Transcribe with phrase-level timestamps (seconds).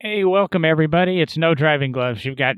[0.00, 1.20] Hey, welcome everybody.
[1.20, 2.24] It's No Driving Gloves.
[2.24, 2.56] You've got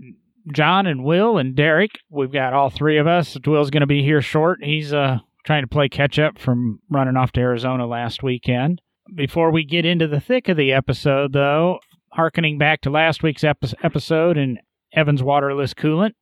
[0.52, 1.92] John and Will and Derek.
[2.10, 3.36] We've got all three of us.
[3.46, 4.58] Will's going to be here short.
[4.62, 8.80] He's uh trying to play catch up from running off to Arizona last weekend.
[9.14, 11.78] Before we get into the thick of the episode, though,
[12.12, 14.58] harkening back to last week's epi- episode and
[14.92, 16.14] Evans waterless coolant,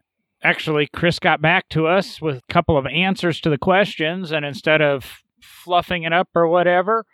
[0.42, 4.44] actually, Chris got back to us with a couple of answers to the questions, and
[4.44, 7.06] instead of fluffing it up or whatever,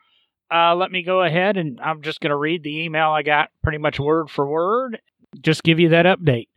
[0.53, 3.51] uh, let me go ahead and I'm just going to read the email I got
[3.63, 5.01] pretty much word for word,
[5.41, 6.49] just give you that update.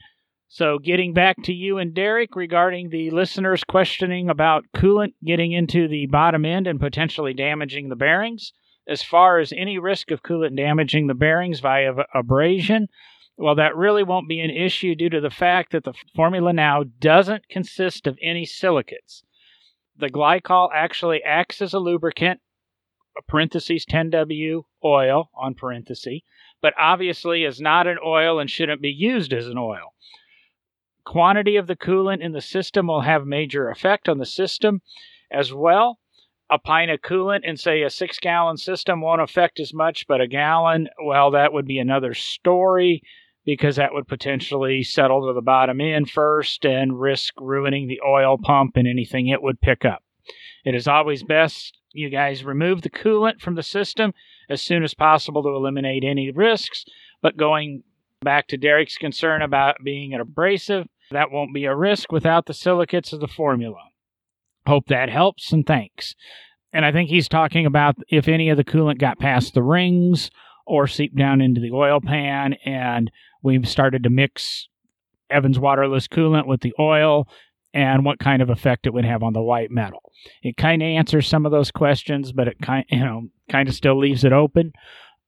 [0.47, 5.87] So, getting back to you and Derek regarding the listeners questioning about coolant getting into
[5.87, 8.53] the bottom end and potentially damaging the bearings,
[8.87, 12.87] as far as any risk of coolant damaging the bearings via abrasion,
[13.37, 16.83] well, that really won't be an issue due to the fact that the formula now
[16.99, 19.23] doesn't consist of any silicates.
[19.97, 22.41] The glycol actually acts as a lubricant,
[23.27, 26.21] parentheses 10W oil on parenthesis,
[26.61, 29.93] but obviously is not an oil and shouldn't be used as an oil.
[31.05, 34.81] Quantity of the coolant in the system will have major effect on the system
[35.29, 35.99] as well.
[36.49, 40.21] A pint of coolant in, say, a six gallon system won't affect as much, but
[40.21, 43.01] a gallon, well, that would be another story
[43.45, 48.37] because that would potentially settle to the bottom end first and risk ruining the oil
[48.41, 50.03] pump and anything it would pick up.
[50.63, 54.13] It is always best you guys remove the coolant from the system
[54.49, 56.85] as soon as possible to eliminate any risks.
[57.21, 57.83] But going
[58.21, 62.53] back to Derek's concern about being an abrasive, that won't be a risk without the
[62.53, 63.79] silicates of the formula.
[64.65, 66.15] Hope that helps and thanks.
[66.71, 70.31] And I think he's talking about if any of the coolant got past the rings
[70.65, 73.11] or seeped down into the oil pan and
[73.43, 74.69] we've started to mix
[75.29, 77.27] Evans waterless coolant with the oil
[77.73, 80.11] and what kind of effect it would have on the white metal.
[80.41, 83.75] It kind of answers some of those questions, but it kind you know kind of
[83.75, 84.73] still leaves it open.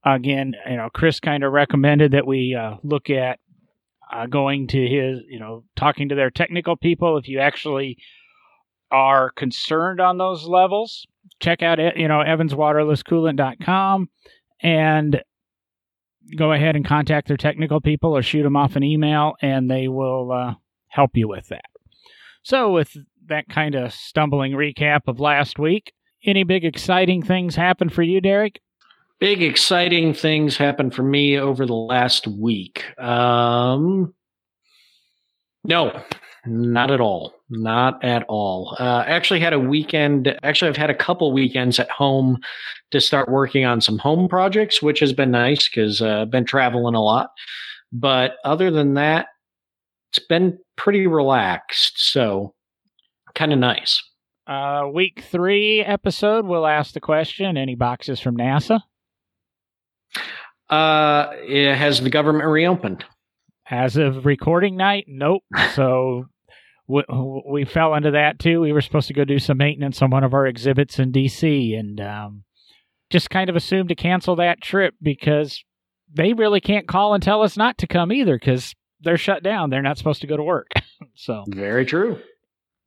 [0.04, 3.40] Again, you know, Chris kind of recommended that we uh, look at
[4.14, 7.18] uh, going to his, you know, talking to their technical people.
[7.18, 7.98] If you actually
[8.92, 11.08] are concerned on those levels,
[11.40, 14.10] check out you know evanswaterlesscoolant.com
[14.62, 15.24] and
[16.38, 19.88] go ahead and contact their technical people or shoot them off an email, and they
[19.88, 20.54] will uh,
[20.88, 21.66] help you with that.
[22.46, 22.96] So, with
[23.26, 28.22] that kind of stumbling recap of last week, any big exciting things happen for you,
[28.22, 28.62] Derek?
[29.20, 32.84] Big exciting things happened for me over the last week.
[33.00, 34.14] Um,
[35.64, 36.00] no,
[36.46, 37.34] not at all.
[37.50, 38.78] Not at all.
[38.80, 40.38] Uh, actually, had a weekend.
[40.44, 42.38] Actually, I've had a couple weekends at home
[42.92, 46.46] to start working on some home projects, which has been nice because uh, I've been
[46.46, 47.32] traveling a lot.
[47.92, 49.30] But other than that,
[50.16, 52.12] it's been pretty relaxed.
[52.12, 52.54] So
[53.34, 54.02] kind of nice.
[54.48, 58.82] Uh, week three episode, we'll ask the question any boxes from NASA?
[60.70, 63.04] Uh, it has the government reopened?
[63.70, 65.44] As of recording night, nope.
[65.74, 66.26] so
[66.88, 67.04] we,
[67.50, 68.62] we fell into that too.
[68.62, 71.78] We were supposed to go do some maintenance on one of our exhibits in DC
[71.78, 72.44] and um,
[73.10, 75.64] just kind of assumed to cancel that trip because
[76.14, 79.70] they really can't call and tell us not to come either because they're shut down.
[79.70, 80.72] They're not supposed to go to work.
[81.16, 82.20] so very true.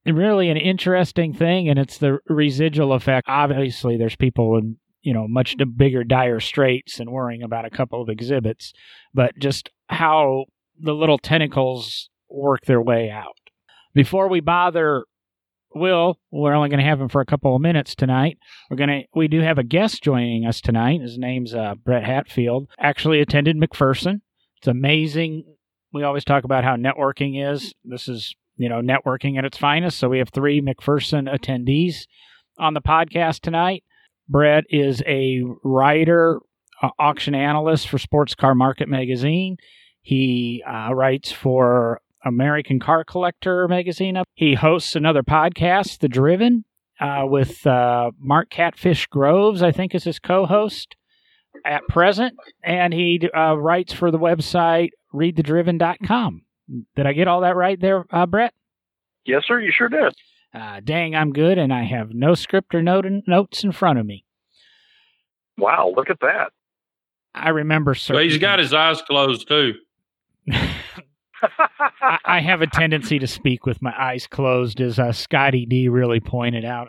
[0.07, 3.29] Really, an interesting thing, and it's the residual effect.
[3.29, 8.01] Obviously, there's people in you know much bigger dire straits and worrying about a couple
[8.01, 8.73] of exhibits,
[9.13, 10.47] but just how
[10.81, 13.37] the little tentacles work their way out.
[13.95, 15.05] Before we bother
[15.75, 18.39] Will, we're only going to have him for a couple of minutes tonight.
[18.71, 21.03] We're going to we do have a guest joining us tonight.
[21.03, 22.69] His name's uh, Brett Hatfield.
[22.79, 24.21] Actually attended McPherson.
[24.59, 25.45] It's amazing
[25.93, 27.75] we always talk about how networking is.
[27.85, 29.99] This is, you know, networking at its finest.
[29.99, 32.07] So we have three McPherson attendees
[32.59, 33.85] on the podcast tonight.
[34.29, 36.41] Brett is a writer,
[36.83, 39.57] uh, auction analyst for Sports Car Market Magazine.
[40.03, 44.23] He uh, writes for American Car Collector magazine.
[44.35, 46.65] He hosts another podcast, The Driven,
[47.01, 50.97] uh, with uh, Mark Catfish Groves, I think is his co host
[51.65, 52.35] at present.
[52.63, 56.43] And he uh, writes for the website readthedriven.com.
[56.97, 58.53] Did I get all that right there, uh, Brett?
[59.25, 59.61] Yes, sir.
[59.61, 60.15] You sure did.
[60.55, 64.07] Uh, dang, I'm good, and I have no script or note notes in front of
[64.07, 64.25] me.
[65.57, 66.53] Wow, look at that.
[67.35, 67.95] I remember.
[68.09, 69.75] Well, he's got his eyes closed too.
[72.01, 75.89] I, I, have a tendency to speak with my eyes closed, as uh, Scotty D
[75.89, 76.89] really pointed out.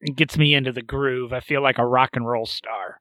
[0.00, 1.32] It gets me into the groove.
[1.32, 3.00] I feel like a rock and roll star.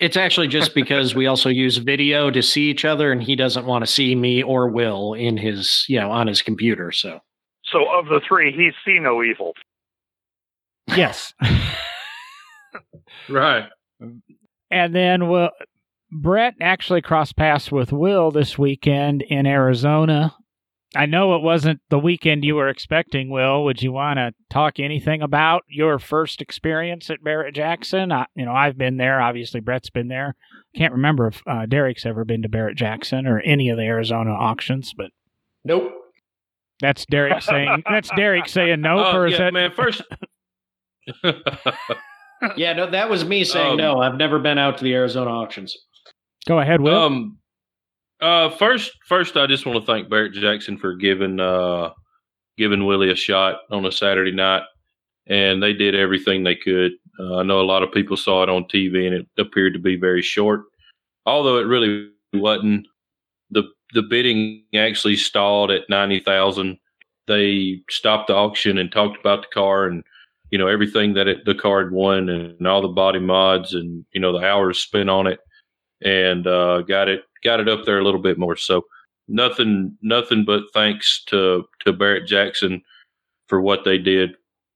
[0.00, 3.66] It's actually just because we also use video to see each other, and he doesn't
[3.66, 6.90] want to see me or Will in his, you know, on his computer.
[6.90, 7.20] So,
[7.64, 9.52] so of the three, he's see no evil.
[10.88, 11.34] Yes.
[13.28, 13.68] right.
[14.70, 15.50] And then we'll
[16.12, 20.34] Brett actually crossed paths with Will this weekend in Arizona.
[20.96, 23.62] I know it wasn't the weekend you were expecting, Will.
[23.64, 28.10] Would you want to talk anything about your first experience at Barrett Jackson?
[28.10, 29.20] I, you know, I've been there.
[29.20, 30.34] Obviously, Brett's been there.
[30.74, 34.30] Can't remember if uh, Derek's ever been to Barrett Jackson or any of the Arizona
[34.32, 35.10] auctions, but
[35.64, 35.92] Nope.
[36.80, 38.98] that's Derek saying that's Derek saying no.
[39.04, 39.70] Oh, or is yeah, that man.
[39.74, 40.02] First,
[42.56, 44.00] Yeah, no, that was me saying Um, no.
[44.00, 45.76] I've never been out to the Arizona auctions.
[46.48, 46.96] go ahead, Will?
[46.98, 47.38] um,
[48.20, 51.90] uh, first, first, I just want to thank Barrett Jackson for giving uh,
[52.58, 54.62] giving Willie a shot on a Saturday night,
[55.26, 56.92] and they did everything they could.
[57.18, 59.78] Uh, I know a lot of people saw it on TV, and it appeared to
[59.78, 60.64] be very short,
[61.26, 62.86] although it really wasn't.
[63.50, 63.64] the
[63.94, 66.78] The bidding actually stalled at ninety thousand.
[67.26, 70.02] They stopped the auction and talked about the car and
[70.50, 74.04] you know everything that it, the car had won and all the body mods and
[74.12, 75.38] you know the hours spent on it
[76.02, 78.56] and uh, got it got it up there a little bit more.
[78.56, 78.84] So
[79.28, 82.82] nothing nothing but thanks to to Barrett Jackson
[83.48, 84.30] for what they did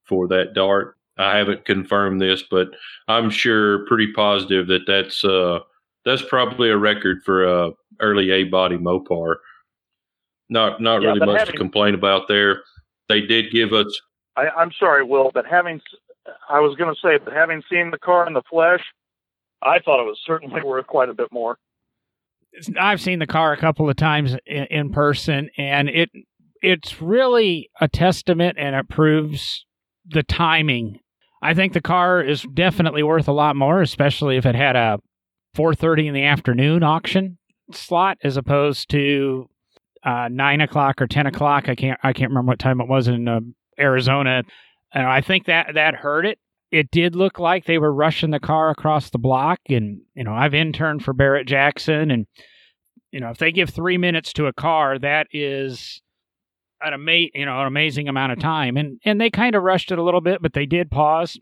[0.04, 0.96] for that dart.
[1.16, 2.68] I haven't confirmed this, but
[3.08, 5.60] I'm sure pretty positive that that's uh
[6.04, 9.36] that's probably a record for a early A body Mopar.
[10.48, 12.62] Not not Yeah, really much having- to complain about there.
[13.08, 13.86] They did give us
[14.36, 15.80] I, I'm sorry, Will, but having
[16.48, 18.82] I was going to say, but having seen the car in the flesh,
[19.64, 21.58] I thought it was certainly worth quite a bit more.
[22.78, 26.10] I've seen the car a couple of times in, in person, and it
[26.62, 29.66] it's really a testament, and it proves
[30.06, 31.00] the timing.
[31.42, 34.98] I think the car is definitely worth a lot more, especially if it had a
[35.56, 37.38] 4:30 in the afternoon auction
[37.72, 39.48] slot as opposed to
[40.04, 41.68] uh, nine o'clock or ten o'clock.
[41.68, 43.40] I can't I can't remember what time it was in uh,
[43.78, 44.42] Arizona.
[44.92, 46.38] And I think that that hurt it
[46.74, 50.34] it did look like they were rushing the car across the block and you know
[50.34, 52.26] i've interned for barrett jackson and
[53.10, 56.02] you know if they give three minutes to a car that is
[56.84, 58.76] an ama- you know an amazing amount of time.
[58.76, 61.38] And and they kind of rushed it a little bit but they did pause.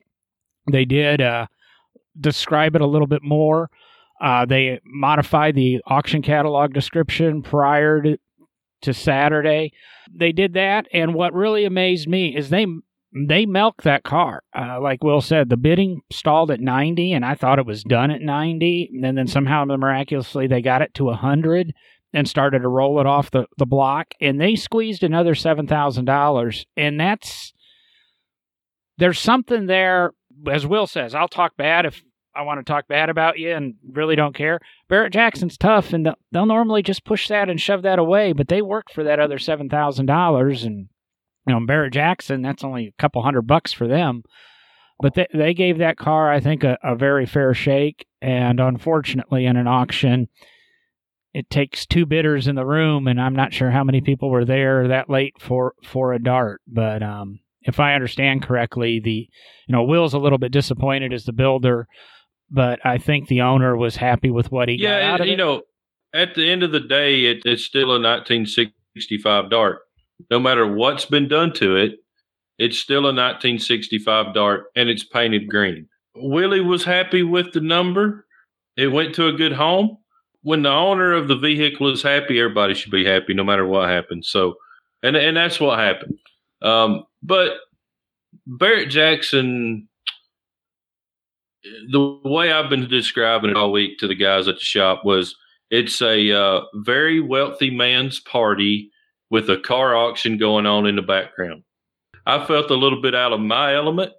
[0.70, 1.46] They did uh
[2.18, 3.70] describe it a little bit more.
[4.20, 8.18] Uh they modified the auction catalog description prior to
[8.82, 9.72] to saturday.
[10.14, 12.66] They did that and what really amazed me is they
[13.14, 14.42] they milk that car.
[14.56, 18.10] Uh, like Will said, the bidding stalled at 90, and I thought it was done
[18.10, 18.90] at 90.
[19.02, 21.74] And then somehow miraculously they got it to 100
[22.14, 24.14] and started to roll it off the, the block.
[24.20, 26.64] And they squeezed another $7,000.
[26.76, 27.52] And that's,
[28.98, 30.12] there's something there,
[30.50, 32.02] as Will says, I'll talk bad if
[32.34, 34.58] I want to talk bad about you and really don't care.
[34.88, 38.48] Barrett Jackson's tough, and they'll, they'll normally just push that and shove that away, but
[38.48, 40.66] they worked for that other $7,000.
[40.66, 40.88] And
[41.46, 44.22] you know, Barrett Jackson, that's only a couple hundred bucks for them.
[45.00, 48.06] But they, they gave that car, I think, a, a very fair shake.
[48.20, 50.28] And unfortunately, in an auction,
[51.34, 54.44] it takes two bidders in the room, and I'm not sure how many people were
[54.44, 56.60] there that late for, for a dart.
[56.68, 59.28] But um, if I understand correctly, the
[59.66, 61.88] you know Will's a little bit disappointed as the builder,
[62.50, 65.36] but I think the owner was happy with what he got yeah, you it.
[65.36, 65.62] know,
[66.12, 69.80] at the end of the day, it, it's still a 1965 dart.
[70.30, 71.98] No matter what's been done to it,
[72.58, 75.88] it's still a 1965 dart and it's painted green.
[76.14, 78.26] Willie was happy with the number.
[78.76, 79.98] It went to a good home.
[80.42, 83.88] When the owner of the vehicle is happy, everybody should be happy no matter what
[83.88, 84.28] happens.
[84.28, 84.54] So,
[85.02, 86.18] and and that's what happened.
[86.62, 87.58] Um, but
[88.46, 89.88] Barrett Jackson,
[91.90, 95.36] the way I've been describing it all week to the guys at the shop was
[95.70, 98.91] it's a uh, very wealthy man's party
[99.32, 101.64] with a car auction going on in the background.
[102.26, 104.12] I felt a little bit out of my element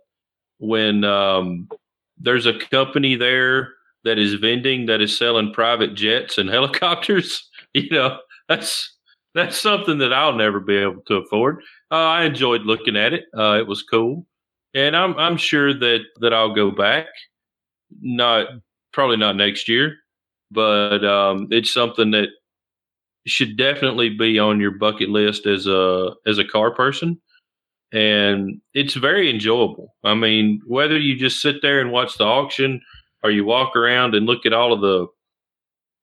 [0.57, 1.69] when um,
[2.17, 3.69] there's a company there
[4.03, 7.49] that is vending that is selling private jets and helicopters.
[7.75, 8.95] You know, that's
[9.33, 11.63] that's something that I'll never be able to afford.
[11.89, 13.23] Uh, I enjoyed looking at it.
[13.35, 14.27] Uh, it was cool,
[14.75, 17.07] and I'm I'm sure that that I'll go back.
[17.99, 18.45] Not
[18.91, 19.95] probably not next year,
[20.51, 22.29] but um, it's something that
[23.25, 27.19] should definitely be on your bucket list as a as a car person.
[27.91, 29.95] And it's very enjoyable.
[30.03, 32.81] I mean whether you just sit there and watch the auction
[33.23, 35.07] or you walk around and look at all of the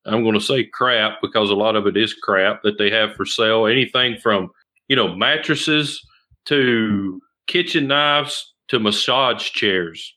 [0.06, 3.14] i'm going to say crap because a lot of it is crap that they have
[3.14, 3.66] for sale.
[3.66, 4.50] Anything from
[4.88, 6.00] you know mattresses
[6.46, 10.14] to kitchen knives to massage chairs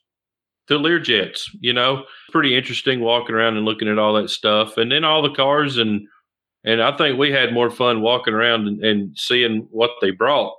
[0.68, 2.04] to learjets you know?
[2.30, 4.76] Pretty interesting walking around and looking at all that stuff.
[4.76, 6.06] And then all the cars and
[6.64, 10.54] and I think we had more fun walking around and, and seeing what they brought,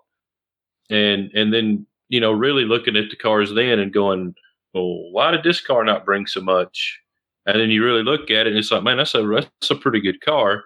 [0.90, 4.36] and and then you know really looking at the cars then and going,
[4.74, 7.00] well, why did this car not bring so much?
[7.46, 9.24] And then you really look at it and it's like, man, that's a
[9.62, 10.64] that's a pretty good car.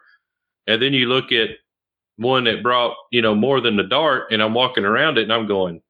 [0.68, 1.50] And then you look at
[2.18, 5.34] one that brought, you know, more than the dart and I'm walking around it and
[5.34, 5.82] I'm going,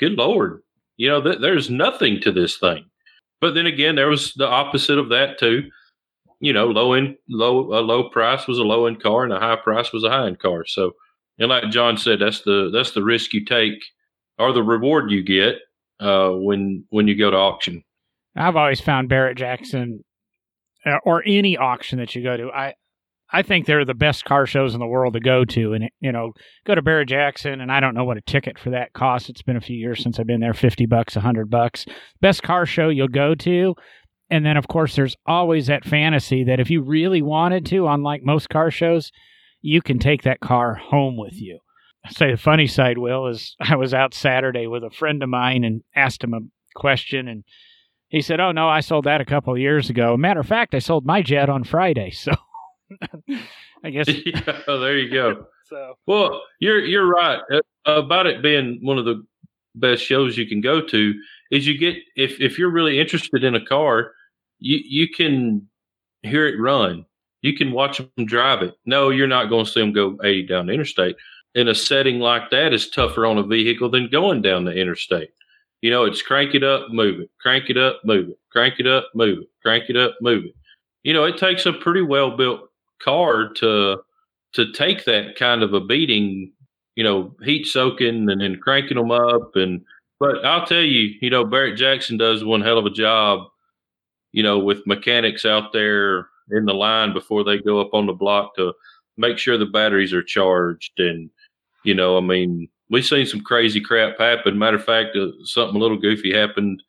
[0.00, 0.62] good Lord,
[0.96, 2.84] you know, th- there's nothing to this thing.
[3.40, 5.70] But then again, there was the opposite of that too.
[6.42, 9.38] You know, low end, low, a low price was a low end car and a
[9.38, 10.64] high price was a high end car.
[10.66, 10.92] So,
[11.38, 13.78] and like John said, that's the, that's the risk you take
[14.38, 15.56] or the reward you get
[16.00, 17.84] uh, when when you go to auction.
[18.36, 20.04] I've always found Barrett Jackson
[20.84, 22.50] uh, or any auction that you go to.
[22.50, 22.74] I
[23.34, 26.12] I think they're the best car shows in the world to go to, and you
[26.12, 26.32] know,
[26.66, 29.30] go to Barrett Jackson, and I don't know what a ticket for that costs.
[29.30, 30.54] It's been a few years since I've been there.
[30.54, 31.86] Fifty bucks, a hundred bucks.
[32.20, 33.74] Best car show you'll go to,
[34.32, 38.22] and then of course there's always that fantasy that if you really wanted to, unlike
[38.24, 39.12] most car shows,
[39.60, 41.60] you can take that car home with you
[42.10, 45.64] say the funny side, Will, is I was out Saturday with a friend of mine
[45.64, 46.40] and asked him a
[46.74, 47.44] question, and
[48.08, 50.16] he said, "Oh no, I sold that a couple of years ago.
[50.16, 52.32] Matter of fact, I sold my jet on Friday." So
[53.84, 55.46] I guess yeah, there you go.
[55.68, 59.24] so Well, you're you're right Uh, about it being one of the
[59.74, 61.14] best shows you can go to.
[61.50, 64.12] Is you get if if you're really interested in a car,
[64.62, 65.68] you you can
[66.22, 67.04] hear it run.
[67.42, 68.74] You can watch them drive it.
[68.86, 71.16] No, you're not going to see them go 80 down the interstate.
[71.54, 75.30] In a setting like that, is tougher on a vehicle than going down the interstate.
[75.82, 78.86] You know, it's crank it up, move it, crank it up, move it, crank it
[78.86, 80.54] up, move it, crank it up, move it.
[81.02, 82.70] You know, it takes a pretty well built
[83.02, 83.98] car to
[84.54, 86.52] to take that kind of a beating.
[86.94, 89.56] You know, heat soaking and then cranking them up.
[89.56, 89.82] And
[90.20, 93.48] but I'll tell you, you know, Barrett Jackson does one hell of a job.
[94.32, 98.12] You know, with mechanics out there in the line before they go up on the
[98.12, 98.72] block to
[99.16, 101.30] make sure the batteries are charged and
[101.84, 104.58] you know, I mean, we've seen some crazy crap happen.
[104.58, 106.82] Matter of fact, uh, something a little goofy happened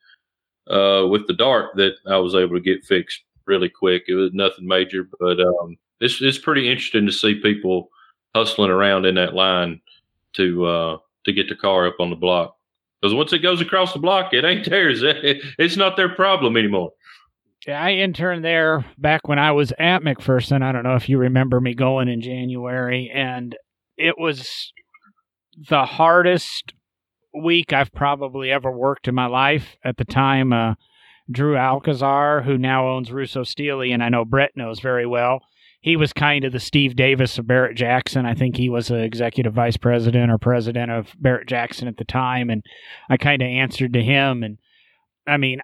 [0.68, 4.04] uh, with the dart that I was able to get fixed really quick.
[4.08, 7.90] It was nothing major, but um, it's it's pretty interesting to see people
[8.34, 9.80] hustling around in that line
[10.34, 12.56] to uh, to get the car up on the block.
[13.00, 15.02] Because once it goes across the block, it ain't theirs.
[15.58, 16.92] It's not their problem anymore.
[17.66, 20.62] Yeah, I interned there back when I was at McPherson.
[20.62, 23.56] I don't know if you remember me going in January, and
[23.96, 24.72] it was
[25.68, 26.74] the hardest
[27.32, 29.76] week I've probably ever worked in my life.
[29.82, 30.74] At the time, uh,
[31.30, 35.40] Drew Alcazar, who now owns Russo Steele, and I know Brett knows very well,
[35.80, 38.26] he was kind of the Steve Davis of Barrett Jackson.
[38.26, 42.04] I think he was an executive vice president or president of Barrett Jackson at the
[42.04, 42.62] time, and
[43.08, 44.42] I kind of answered to him.
[44.42, 44.58] And
[45.26, 45.60] I mean,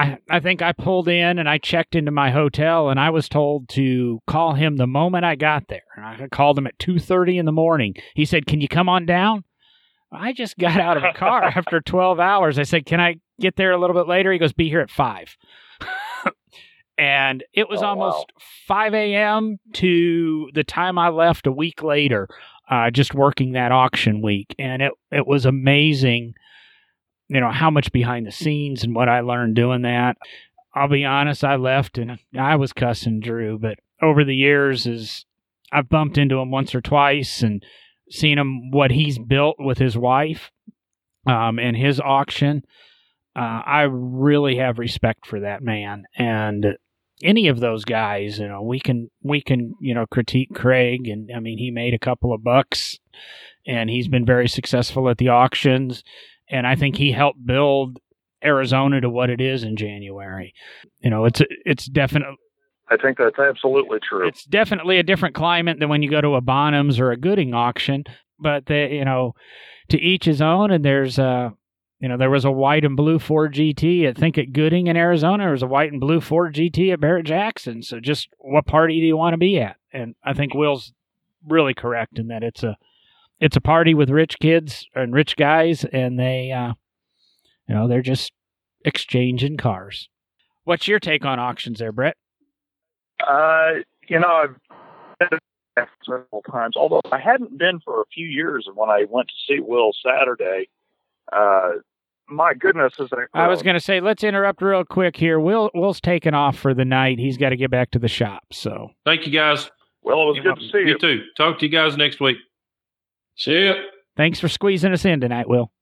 [0.00, 3.28] I, I think I pulled in and I checked into my hotel and I was
[3.28, 5.82] told to call him the moment I got there.
[5.96, 7.94] And I called him at 2:30 in the morning.
[8.14, 9.44] He said, "Can you come on down?"
[10.12, 12.58] I just got out of the car after 12 hours.
[12.58, 14.90] I said, "Can I get there a little bit later?" He goes, "Be here at
[14.90, 15.36] 5."
[16.98, 18.26] and it was Oh, almost
[18.66, 19.58] 5 a.m.
[19.74, 22.28] to the time I left a week later,
[22.70, 24.54] uh, just working that auction week.
[24.58, 26.34] And it, it was amazing,
[27.30, 30.16] you know, how much behind the scenes and what I learned doing that.
[30.74, 35.24] I'll be honest, I left and I was cussing Drew, but over the years, is
[35.72, 37.64] I've bumped into him once or twice and
[38.10, 40.50] seen him what he's built with his wife
[41.26, 42.64] um, and his auction.
[43.36, 46.76] Uh, I really have respect for that man, and
[47.22, 48.40] any of those guys.
[48.40, 51.94] You know, we can we can you know critique Craig, and I mean he made
[51.94, 52.98] a couple of bucks,
[53.64, 56.02] and he's been very successful at the auctions,
[56.50, 57.98] and I think he helped build
[58.44, 60.52] Arizona to what it is in January.
[60.98, 62.36] You know, it's it's definitely
[62.90, 64.26] I think that's absolutely true.
[64.26, 67.54] it's definitely a different climate than when you go to a Bonhams or a Gooding
[67.54, 68.04] auction.
[68.38, 69.34] But they, you know,
[69.90, 70.70] to each his own.
[70.70, 71.52] And there's a,
[72.00, 74.08] you know, there was a white and blue Ford GT.
[74.08, 77.00] I think at Gooding in Arizona, there was a white and blue Ford GT at
[77.00, 77.82] Barrett Jackson.
[77.82, 79.76] So just what party do you want to be at?
[79.92, 80.92] And I think Will's
[81.46, 82.76] really correct in that it's a,
[83.40, 86.74] it's a party with rich kids and rich guys, and they, uh,
[87.68, 88.32] you know, they're just
[88.84, 90.08] exchanging cars.
[90.64, 92.16] What's your take on auctions there, Brett?
[93.26, 93.70] Uh,
[94.08, 94.56] you know, I've
[95.18, 95.38] been
[95.76, 98.64] there several times, although I hadn't been for a few years.
[98.66, 100.68] And when I went to see Will Saturday,
[101.32, 101.70] uh,
[102.28, 105.40] my goodness, is that I was going to say, let's interrupt real quick here.
[105.40, 107.18] Will Will's taking off for the night.
[107.18, 108.42] He's got to get back to the shop.
[108.52, 109.70] So Thank you guys.
[110.02, 110.98] Well, it was You're good to see You you.
[110.98, 111.22] too.
[111.36, 112.36] Talk to you guys next week.
[113.40, 113.74] See ya.
[114.18, 115.72] thanks for squeezing us in tonight, Will.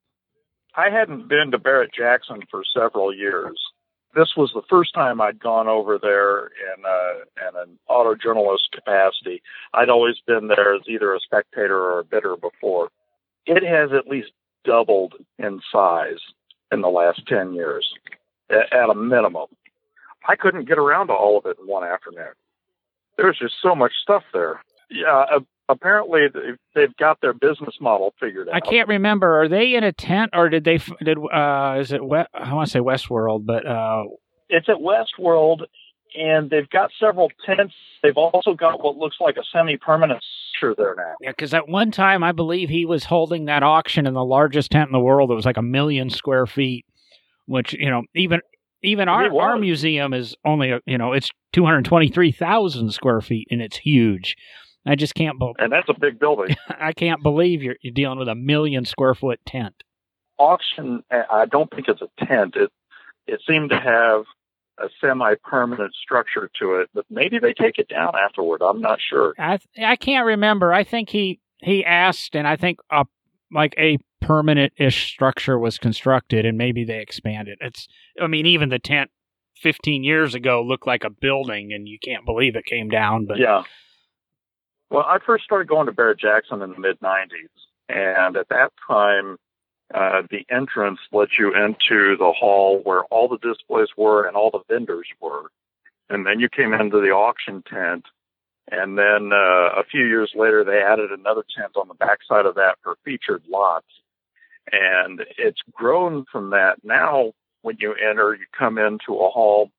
[0.77, 3.59] I hadn't been to Barrett Jackson for several years.
[4.15, 8.69] This was the first time I'd gone over there in, uh, in an auto journalist
[8.73, 9.43] capacity.
[9.75, 12.91] I'd always been there as either a spectator or a bidder before.
[13.45, 14.31] It has at least
[14.65, 16.21] doubled in size
[16.71, 17.93] in the last 10 years,
[18.51, 19.49] at a minimum.
[20.29, 22.35] I couldn't get around to all of it in one afternoon.
[23.17, 24.63] There's just so much stuff there.
[24.91, 26.27] Yeah, uh, apparently
[26.75, 28.55] they've got their business model figured out.
[28.55, 29.43] I can't remember.
[29.43, 32.69] Are they in a tent or did they did uh is it West, I want
[32.69, 34.05] to say Westworld, but uh
[34.49, 35.63] it's at Westworld
[36.17, 37.75] and they've got several tents.
[38.03, 41.15] They've also got what looks like a semi-permanent structure there now.
[41.21, 44.71] Yeah, because at one time I believe he was holding that auction in the largest
[44.71, 45.31] tent in the world.
[45.31, 46.85] It was like a million square feet,
[47.47, 48.41] which you know even
[48.83, 53.21] even our our museum is only you know it's two hundred twenty three thousand square
[53.21, 54.37] feet and it's huge.
[54.87, 55.57] I just can't believe.
[55.59, 56.57] And that's a big building.
[56.69, 59.83] I can't believe you're you're dealing with a million square foot tent.
[60.39, 61.03] Auction.
[61.11, 62.57] Eh, I don't think it's a tent.
[62.57, 62.71] It
[63.27, 64.25] it seemed to have
[64.79, 68.63] a semi-permanent structure to it, but maybe they take it down afterward.
[68.63, 69.35] I'm not sure.
[69.39, 70.73] I I can't remember.
[70.73, 73.05] I think he he asked, and I think a
[73.53, 77.59] like a permanent-ish structure was constructed, and maybe they expanded.
[77.61, 77.89] It's
[78.21, 79.11] I mean, even the tent
[79.57, 83.27] 15 years ago looked like a building, and you can't believe it came down.
[83.27, 83.65] But yeah.
[84.91, 87.49] Well, I first started going to Barrett Jackson in the mid 90s,
[87.89, 89.39] and at that time
[89.95, 94.51] uh, the entrance lets you into the hall where all the displays were and all
[94.51, 95.51] the vendors were.
[96.11, 98.05] And then you came into the auction tent.
[98.71, 102.57] And then uh, a few years later, they added another tent on the backside of
[102.57, 103.87] that for featured lots.
[104.71, 106.85] And it's grown from that.
[106.85, 109.71] Now, when you enter, you come into a hall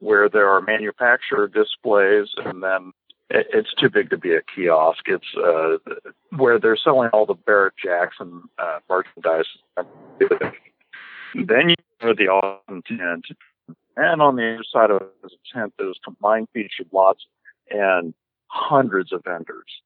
[0.00, 2.92] where there are manufacturer displays and then
[3.30, 5.04] it's too big to be a kiosk.
[5.06, 5.78] It's uh,
[6.36, 9.46] where they're selling all the Barrett Jackson uh, merchandise.
[11.34, 13.26] then you go to the auction tent,
[13.96, 17.26] and on the other side of the tent, there's combined featured lots
[17.70, 18.14] and
[18.48, 19.82] hundreds of vendors.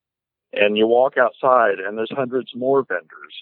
[0.52, 3.35] And you walk outside, and there's hundreds more vendors.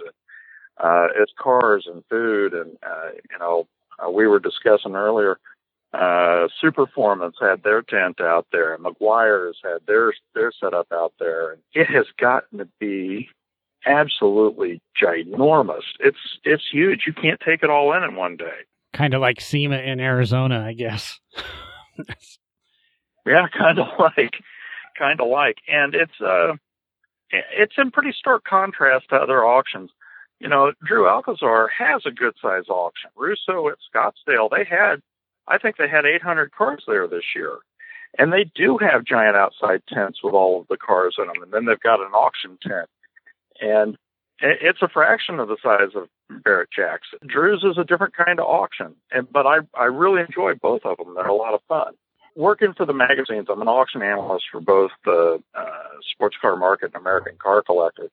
[0.76, 3.66] Uh, it's cars and food, and uh, you know,
[3.98, 5.38] uh, we were discussing earlier
[5.92, 8.74] uh, Superformance had their tent out there.
[8.74, 11.52] and McGuire's had their their setup out there.
[11.52, 13.28] And it has gotten to be
[13.86, 15.84] absolutely ginormous.
[16.00, 17.04] It's it's huge.
[17.06, 18.64] You can't take it all in in one day.
[18.92, 21.20] Kind of like SEMA in Arizona, I guess.
[23.26, 24.34] yeah, kind of like,
[24.98, 26.54] kind of like, and it's uh,
[27.30, 29.90] it's in pretty stark contrast to other auctions.
[30.40, 33.10] You know, Drew Alcazar has a good size auction.
[33.16, 35.02] Russo at Scottsdale, they had
[35.48, 37.58] I think they had 800 cars there this year.
[38.18, 41.42] And they do have giant outside tents with all of the cars in them.
[41.42, 42.88] And then they've got an auction tent.
[43.60, 43.98] And
[44.40, 46.08] it's a fraction of the size of
[46.42, 47.18] Barrett Jackson.
[47.26, 48.94] Drew's is a different kind of auction.
[49.10, 51.14] And, but I, I really enjoy both of them.
[51.14, 51.94] They're a lot of fun.
[52.36, 56.92] Working for the magazines, I'm an auction analyst for both the uh, Sports Car Market
[56.94, 58.10] and American Car Collector.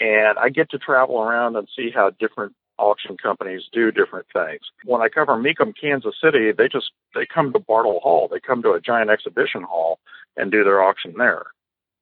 [0.00, 4.60] And I get to travel around and see how different auction companies do different things.
[4.84, 8.28] When I cover Mecum, Kansas City, they just they come to Bartle Hall.
[8.30, 9.98] They come to a giant exhibition hall
[10.36, 11.46] and do their auction there.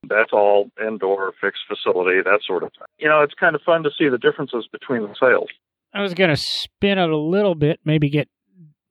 [0.09, 2.87] That's all indoor, fixed facility, that sort of thing.
[2.99, 5.49] You know, it's kind of fun to see the differences between the sales.
[5.93, 8.29] I was going to spin it a little bit, maybe get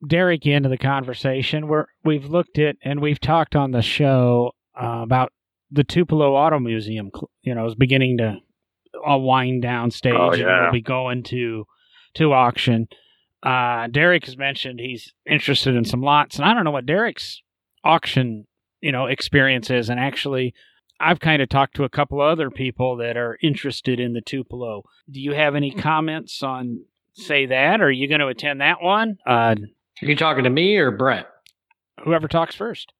[0.06, 1.68] Derek into the conversation.
[1.68, 5.32] Where we've looked at and we've talked on the show uh, about
[5.70, 7.10] the Tupelo Auto Museum.
[7.42, 8.38] You know, is beginning to
[9.06, 10.48] a wind down stage, oh, yeah.
[10.48, 11.64] and we'll be going to
[12.16, 12.88] to auction.
[13.42, 17.42] Uh, Derek has mentioned he's interested in some lots, and I don't know what Derek's
[17.84, 18.46] auction,
[18.80, 19.88] you know, experience is.
[19.88, 20.54] And actually,
[20.98, 24.84] I've kind of talked to a couple other people that are interested in the Tupelo.
[25.10, 27.80] Do you have any comments on say that?
[27.80, 29.18] Or are you going to attend that one?
[29.26, 29.54] Uh,
[30.02, 31.28] are you talking to me or Brett?
[32.04, 32.92] Whoever talks first.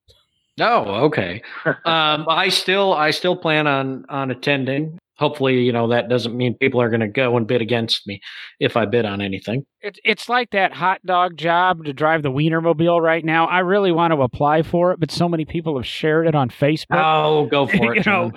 [0.58, 1.42] Oh, okay.
[1.66, 6.54] um, I still I still plan on on attending hopefully, you know, that doesn't mean
[6.54, 8.20] people are going to go and bid against me
[8.60, 9.66] if I bid on anything.
[9.80, 13.46] It's it's like that hot dog job to drive the Wienermobile right now.
[13.46, 16.50] I really want to apply for it, but so many people have shared it on
[16.50, 17.02] Facebook.
[17.02, 18.06] Oh, go for it!
[18.06, 18.32] you know,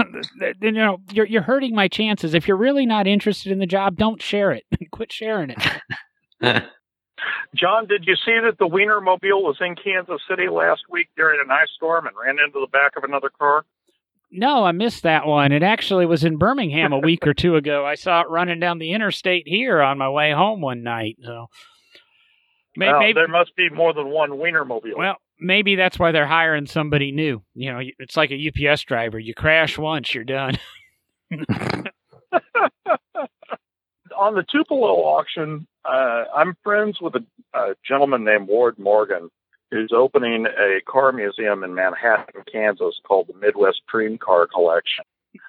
[0.60, 2.34] you know, you're you're hurting my chances.
[2.34, 4.64] If you're really not interested in the job, don't share it.
[4.90, 6.64] Quit sharing it.
[7.54, 11.50] John, did you see that the Wienermobile was in Kansas City last week during an
[11.50, 13.64] ice storm and ran into the back of another car?
[14.30, 15.52] No, I missed that one.
[15.52, 17.86] It actually was in Birmingham a week or two ago.
[17.86, 21.16] I saw it running down the interstate here on my way home one night.
[21.22, 21.46] So
[22.76, 24.96] maybe, well, there must be more than one Wienermobile.
[24.96, 27.42] Well, maybe that's why they're hiring somebody new.
[27.54, 29.18] You know, it's like a UPS driver.
[29.18, 30.58] You crash once, you're done.
[34.16, 39.30] on the Tupelo auction, uh, I'm friends with a, a gentleman named Ward Morgan
[39.70, 45.04] who's opening a car museum in Manhattan, Kansas called the Midwest Dream Car Collection.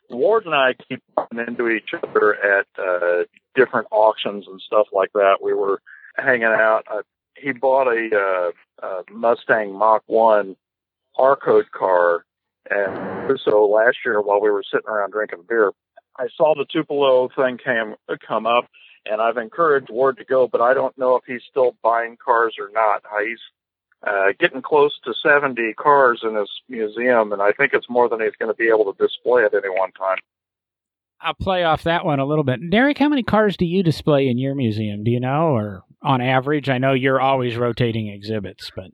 [0.10, 3.24] Ward and I keep running into each other at uh,
[3.56, 5.38] different auctions and stuff like that.
[5.42, 5.82] We were
[6.18, 6.84] hanging out.
[6.92, 7.02] Uh,
[7.36, 10.56] he bought a uh, uh, Mustang Mach 1
[11.18, 12.26] R code car.
[12.70, 15.72] And so last year, while we were sitting around drinking beer,
[16.18, 17.96] I saw the Tupelo thing came
[18.28, 18.68] come up,
[19.06, 22.56] and I've encouraged Ward to go, but I don't know if he's still buying cars
[22.60, 23.04] or not.
[23.24, 23.40] He's
[24.06, 28.22] uh, getting close to 70 cars in his museum, and I think it's more than
[28.22, 30.18] he's going to be able to display at any one time.
[31.20, 32.60] I'll play off that one a little bit.
[32.70, 35.04] Derek, how many cars do you display in your museum?
[35.04, 36.70] Do you know, or on average?
[36.70, 38.92] I know you're always rotating exhibits, but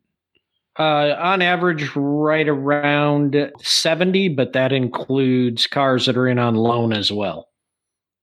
[0.80, 6.94] uh, on average, right around 70, but that includes cars that are in on loan
[6.94, 7.50] as well.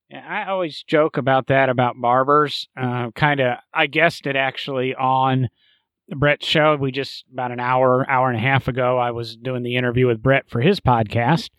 [0.09, 2.69] Yeah, I always joke about that about barbers.
[2.77, 5.49] Uh, kind of, I guessed it actually on
[6.17, 6.77] Brett's show.
[6.77, 10.07] We just about an hour, hour and a half ago, I was doing the interview
[10.07, 11.51] with Brett for his podcast.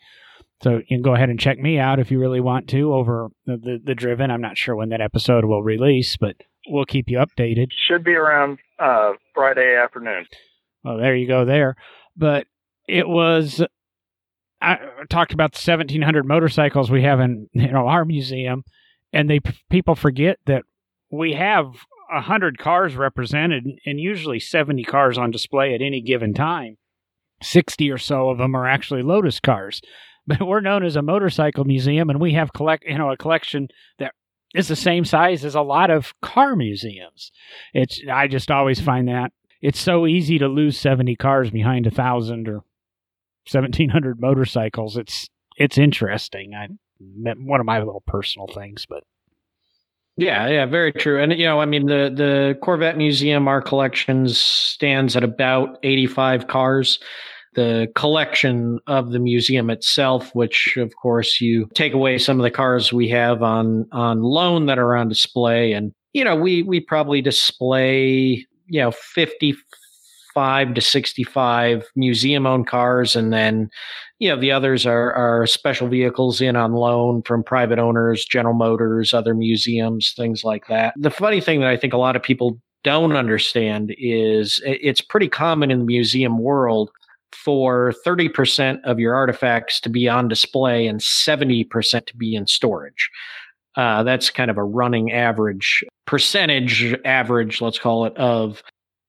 [0.62, 3.28] So you can go ahead and check me out if you really want to over
[3.46, 4.30] the, the, the Driven.
[4.30, 6.36] I'm not sure when that episode will release, but
[6.68, 7.68] we'll keep you updated.
[7.88, 10.26] Should be around uh, Friday afternoon.
[10.84, 11.74] Well, there you go there.
[12.16, 12.46] But
[12.86, 13.64] it was
[14.60, 14.78] I
[15.10, 18.64] talked about the 1700 motorcycles we have in you know our museum
[19.12, 20.62] and they people forget that
[21.10, 21.66] we have
[22.14, 26.78] 100 cars represented and usually 70 cars on display at any given time.
[27.42, 29.80] 60 or so of them are actually Lotus cars.
[30.24, 33.66] But we're known as a motorcycle museum and we have collect you know a collection
[33.98, 34.12] that
[34.54, 37.32] is the same size as a lot of car museums.
[37.74, 41.90] It's I just always find that it's so easy to lose 70 cars behind a
[41.90, 42.62] thousand or
[43.50, 44.96] 1700 motorcycles.
[44.96, 46.54] It's it's interesting.
[46.54, 46.68] I
[47.00, 49.04] one of my little personal things, but
[50.16, 51.22] yeah, yeah, very true.
[51.22, 56.48] And you know, I mean, the the Corvette Museum, our collections stands at about 85
[56.48, 56.98] cars.
[57.54, 62.50] The collection of the museum itself, which of course you take away some of the
[62.50, 66.80] cars we have on on loan that are on display, and you know, we we
[66.80, 73.70] probably display you know 55 to 65 museum owned cars and then
[74.22, 78.54] you know the others are are special vehicles in on loan from private owners general
[78.54, 82.22] motors other museums things like that the funny thing that i think a lot of
[82.22, 86.90] people don't understand is it's pretty common in the museum world
[87.32, 93.10] for 30% of your artifacts to be on display and 70% to be in storage.
[93.76, 98.62] Uh, that's kind of a running average percentage average, let's call it, of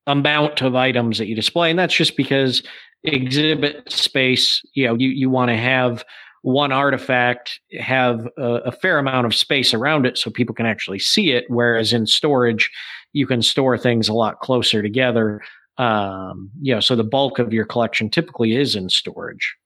[0.06, 1.70] amount of items that you display.
[1.70, 2.62] And that's just because
[3.04, 6.04] exhibit space, you know, you, you want to have
[6.42, 10.98] one artifact have a, a, fair amount of space around it so people can actually
[10.98, 11.44] see it.
[11.48, 12.70] Whereas in storage,
[13.14, 15.40] you can store things a lot closer together.
[15.78, 19.56] Um, you know, so the bulk of your collection typically is in storage.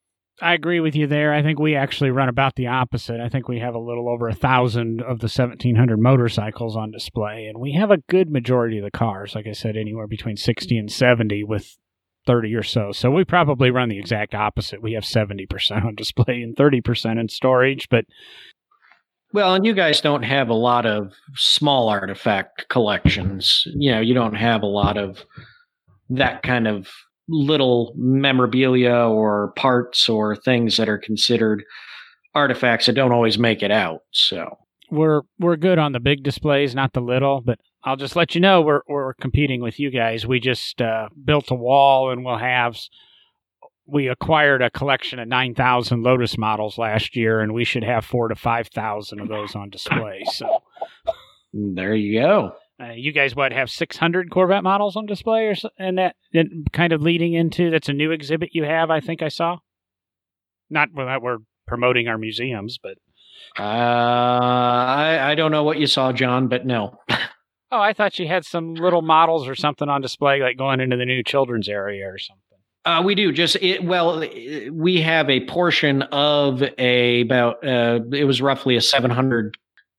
[0.40, 1.35] I agree with you there.
[1.35, 3.20] I think we actually run about the opposite.
[3.20, 7.46] I think we have a little over a thousand of the 1700 motorcycles on display,
[7.46, 9.35] and we have a good majority of the cars.
[9.35, 11.77] Like I said, anywhere between 60 and 70 with
[12.29, 12.93] 30 or so.
[12.93, 14.83] So we probably run the exact opposite.
[14.83, 18.05] We have 70% on display and 30% in storage, but
[19.33, 23.64] well, and you guys don't have a lot of small artifact collections.
[23.67, 25.25] You know, you don't have a lot of
[26.11, 26.88] that kind of
[27.31, 31.64] little memorabilia or parts or things that are considered
[32.35, 34.01] artifacts that don't always make it out.
[34.12, 34.59] So
[34.90, 37.40] we're we're good on the big displays, not the little.
[37.40, 40.27] But I'll just let you know we're we're competing with you guys.
[40.27, 42.79] We just uh, built a wall, and we'll have.
[43.87, 48.05] We acquired a collection of nine thousand Lotus models last year, and we should have
[48.05, 50.24] four to five thousand of those on display.
[50.33, 50.62] So
[51.53, 52.53] there you go.
[52.81, 56.92] Uh, you guys what have 600 Corvette models on display or and that, that kind
[56.92, 59.59] of leading into that's a new exhibit you have I think I saw.
[60.70, 62.98] Not that we're promoting our museums, but
[63.59, 66.98] uh, I I don't know what you saw, John, but no.
[67.11, 70.96] oh, I thought you had some little models or something on display, like going into
[70.96, 72.42] the new children's area or something.
[72.85, 74.24] Uh, we do just it, well.
[74.72, 79.57] We have a portion of a about uh, it was roughly a 700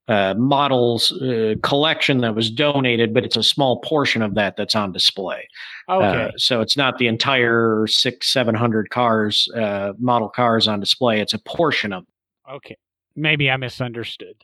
[0.10, 4.76] uh, models uh, collection that was donated, but it's a small portion of that that's
[4.76, 5.48] on display.
[5.88, 6.24] Okay.
[6.24, 11.22] Uh, so it's not the entire six, seven hundred cars, uh, model cars on display.
[11.22, 12.06] It's a portion of.
[12.52, 12.76] Okay.
[13.20, 14.36] Maybe I misunderstood.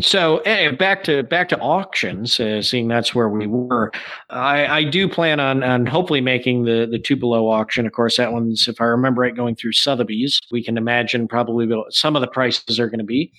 [0.00, 2.40] So anyway, back to back to auctions.
[2.40, 3.92] Uh, seeing that's where we were,
[4.28, 7.86] I, I do plan on on hopefully making the the Tupelo auction.
[7.86, 10.40] Of course, that one's if I remember right, going through Sotheby's.
[10.50, 13.32] We can imagine probably some of the prices are going to be.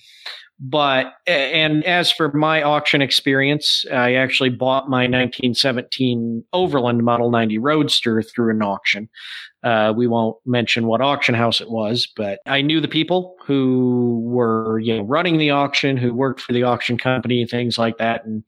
[0.58, 7.58] But and as for my auction experience, I actually bought my 1917 Overland Model 90
[7.58, 9.10] Roadster through an auction.
[9.62, 14.22] Uh, we won't mention what auction house it was, but I knew the people who
[14.24, 18.24] were you know running the auction, who worked for the auction company, things like that.
[18.24, 18.42] And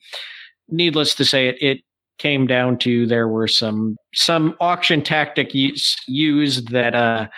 [0.68, 1.80] needless to say, it, it
[2.18, 7.28] came down to there were some some auction tactic use, used that uh,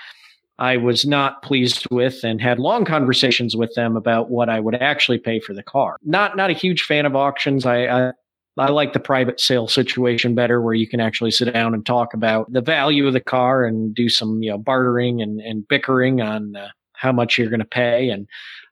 [0.61, 4.75] I was not pleased with, and had long conversations with them about what I would
[4.75, 5.97] actually pay for the car.
[6.05, 7.67] Not not a huge fan of auctions.
[7.67, 8.13] I, I
[8.59, 12.15] I like the private sale situation better where you can actually sit down and talk
[12.15, 16.21] about the value of the car and do some, you know, bartering and, and bickering
[16.21, 18.27] on uh, how much you're going to pay and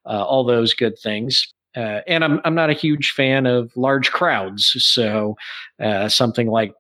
[0.04, 1.46] uh, all those good things.
[1.76, 4.74] Uh, and I'm, I'm not a huge fan of large crowds.
[4.78, 5.36] So
[5.80, 6.74] uh, something like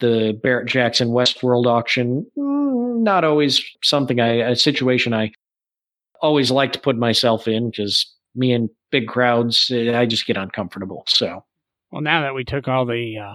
[0.00, 2.26] the Barrett Jackson Westworld auction,
[3.02, 5.32] not always something I, a situation I
[6.20, 11.04] always like to put myself in because me and big crowds, I just get uncomfortable.
[11.06, 11.44] So.
[11.90, 13.34] Well, now that we took all the uh,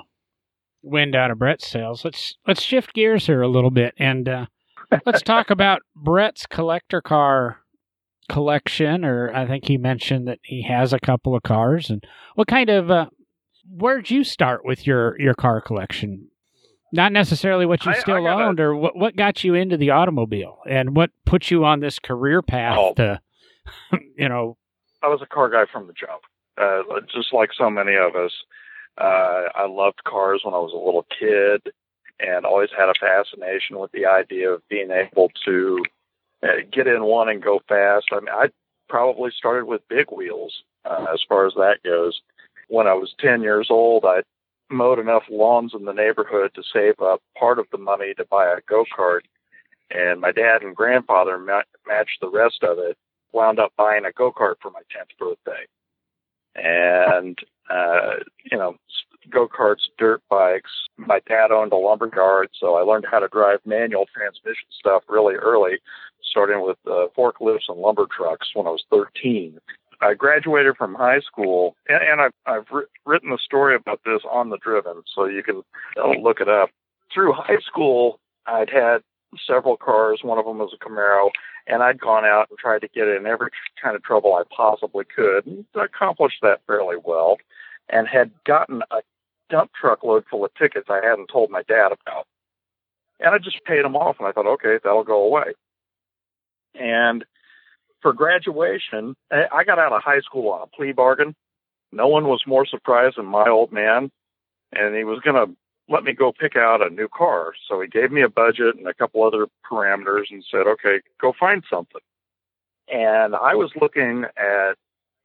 [0.82, 4.46] wind out of Brett's sails, let's let's shift gears here a little bit and uh,
[5.06, 7.62] let's talk about Brett's collector car
[8.30, 9.06] collection.
[9.06, 11.90] Or I think he mentioned that he has a couple of cars.
[11.90, 12.04] And
[12.36, 13.08] what kind of uh,
[13.70, 16.28] where'd you start with your your car collection?
[16.92, 19.92] Not necessarily what you still I, I owned, or what what got you into the
[19.92, 22.94] automobile, and what put you on this career path oh.
[22.96, 23.22] to,
[24.18, 24.58] you know.
[25.02, 26.24] I was a car guy from the jump
[26.60, 28.32] uh, just like so many of us.
[28.98, 31.74] Uh, I loved cars when I was a little kid
[32.20, 35.84] and always had a fascination with the idea of being able to
[36.44, 38.08] uh, get in one and go fast.
[38.12, 38.48] I mean, I
[38.90, 42.20] probably started with big wheels uh, as far as that goes.
[42.68, 44.22] When I was 10 years old, I
[44.70, 48.46] mowed enough lawns in the neighborhood to save up part of the money to buy
[48.46, 49.22] a go kart.
[49.92, 52.98] And my dad and grandfather ma- matched the rest of it,
[53.32, 55.66] wound up buying a go kart for my 10th birthday
[56.56, 57.38] and
[57.70, 58.16] uh,
[58.52, 58.76] you know
[59.30, 60.72] go karts, dirt bikes.
[60.98, 65.04] My dad owned a lumber yard, so I learned how to drive manual transmission stuff
[65.08, 65.78] really early,
[66.24, 69.60] starting with uh, forklifts and lumber trucks when I was 13.
[70.02, 74.22] I graduated from high school, and, and I've, I've ri- written a story about this
[74.30, 75.62] on the Driven, so you can
[75.98, 76.70] uh, look it up.
[77.14, 79.00] Through high school, I'd had
[79.46, 80.22] several cars.
[80.24, 81.30] One of them was a Camaro,
[81.68, 83.50] and I'd gone out and tried to get in every
[83.82, 87.38] kind of trouble I possibly could, and accomplished that fairly well,
[87.90, 89.02] and had gotten a
[89.50, 92.26] dump truck load full of tickets I hadn't told my dad about.
[93.20, 95.54] And I just paid them off, and I thought, okay, that'll go away.
[96.76, 97.26] And
[98.02, 101.36] for graduation, eh, I got out of high school on a plea bargain.
[101.92, 104.12] No one was more surprised than my old man,
[104.72, 105.56] and he was going to
[105.90, 107.54] let me go pick out a new car.
[107.68, 111.34] So he gave me a budget and a couple other parameters and said, okay, go
[111.38, 112.02] find something.
[112.88, 114.76] And I was looking at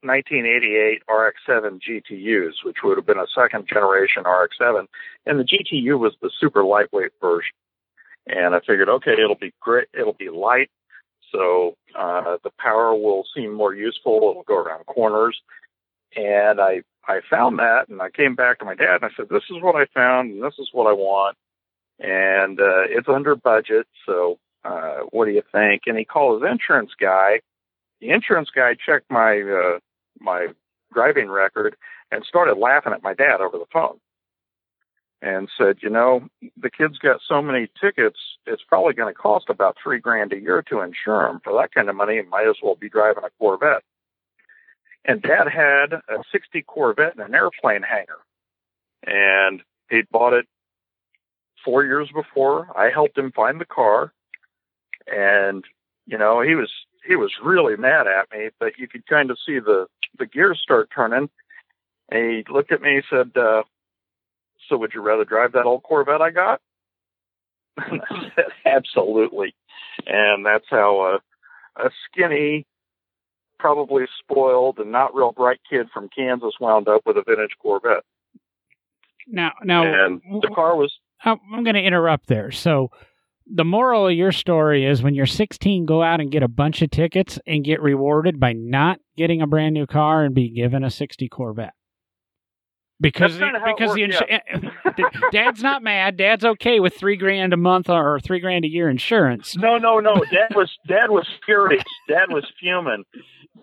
[0.01, 4.87] 1988 RX-7 GTUs, which would have been a second generation RX-7.
[5.25, 7.53] And the GTU was the super lightweight version.
[8.27, 9.87] And I figured, okay, it'll be great.
[9.93, 10.69] It'll be light.
[11.31, 14.17] So, uh, the power will seem more useful.
[14.17, 15.39] It'll go around corners.
[16.15, 19.27] And I I found that and I came back to my dad and I said,
[19.29, 21.37] this is what I found and this is what I want.
[21.99, 23.85] And, uh, it's under budget.
[24.05, 25.83] So, uh, what do you think?
[25.85, 27.41] And he called his insurance guy.
[28.01, 29.79] The insurance guy checked my, uh,
[30.19, 30.47] my
[30.93, 31.75] driving record
[32.11, 33.99] and started laughing at my dad over the phone
[35.21, 39.45] and said, you know, the kid's got so many tickets, it's probably going to cost
[39.49, 41.39] about three grand a year to insure him.
[41.43, 43.83] For that kind of money, might as well be driving a Corvette.
[45.05, 48.19] And dad had a 60 Corvette in an airplane hangar.
[49.05, 50.45] And he'd bought it
[51.63, 52.67] four years before.
[52.75, 54.11] I helped him find the car.
[55.07, 55.63] And,
[56.07, 56.71] you know, he was,
[57.07, 59.85] he was really mad at me, but you could kind of see the,
[60.17, 61.29] the gears start turning.
[62.09, 63.63] And he looked at me and said, uh,
[64.67, 66.61] so would you rather drive that old Corvette I got?
[67.77, 69.53] And I said, absolutely.
[70.05, 71.19] And that's how
[71.77, 72.65] a, a skinny,
[73.59, 78.03] probably spoiled and not real bright kid from Kansas wound up with a vintage Corvette.
[79.27, 80.93] Now, now, and the car was.
[81.23, 82.51] I'm going to interrupt there.
[82.51, 82.91] So,
[83.47, 86.81] the moral of your story is when you're 16, go out and get a bunch
[86.81, 90.83] of tickets and get rewarded by not getting a brand new car and be given
[90.83, 91.73] a 60 Corvette.
[93.01, 95.09] Because the, because the ins- yeah.
[95.31, 96.15] dad's not mad.
[96.15, 99.57] Dad's okay with three grand a month or three grand a year insurance.
[99.57, 100.15] No, no, no.
[100.31, 101.83] Dad was dad was furious.
[102.07, 103.03] Dad was fuming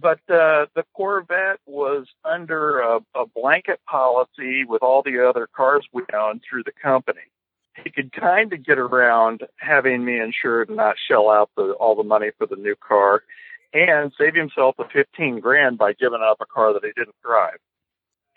[0.02, 5.86] but uh, the Corvette was under a, a blanket policy with all the other cars
[5.92, 7.20] we owned through the company.
[7.82, 11.94] He could kind of get around having me insured and not shell out the, all
[11.94, 13.22] the money for the new car
[13.72, 17.56] and save himself the 15 grand by giving up a car that he didn't drive.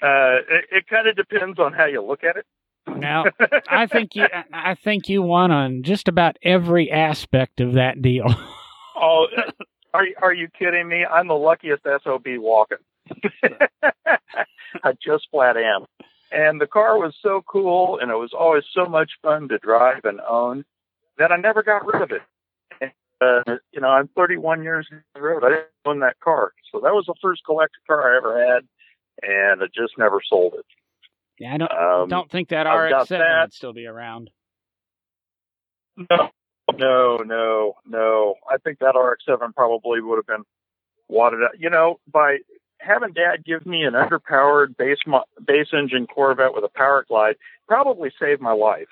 [0.02, 2.46] Uh, it, it kind of depends on how you look at it.
[2.88, 3.26] Now,
[3.70, 8.28] I think you, I think you won on just about every aspect of that deal.
[8.96, 9.28] oh,
[9.94, 11.06] are are you kidding me?
[11.06, 12.78] I'm the luckiest SOB walking.
[14.84, 15.86] I just flat am.
[16.32, 20.02] And the car was so cool and it was always so much fun to drive
[20.04, 20.66] and own
[21.18, 22.22] that I never got rid of it.
[22.82, 25.44] And, uh, you know, I'm 31 years in the road.
[25.44, 26.52] I didn't own that car.
[26.72, 28.68] So that was the first collector car I ever had
[29.22, 30.66] and I just never sold it.
[31.40, 33.42] Yeah, I don't Um, don't think that I've RX seven that.
[33.46, 34.30] would still be around.
[35.98, 36.30] No,
[36.74, 38.36] no, no, no.
[38.50, 40.44] I think that RX-7 probably would have been
[41.08, 41.60] wadded out.
[41.60, 42.40] You know, by
[42.80, 47.36] having Dad give me an underpowered base mo- base engine Corvette with a power glide,
[47.68, 48.90] probably saved my life.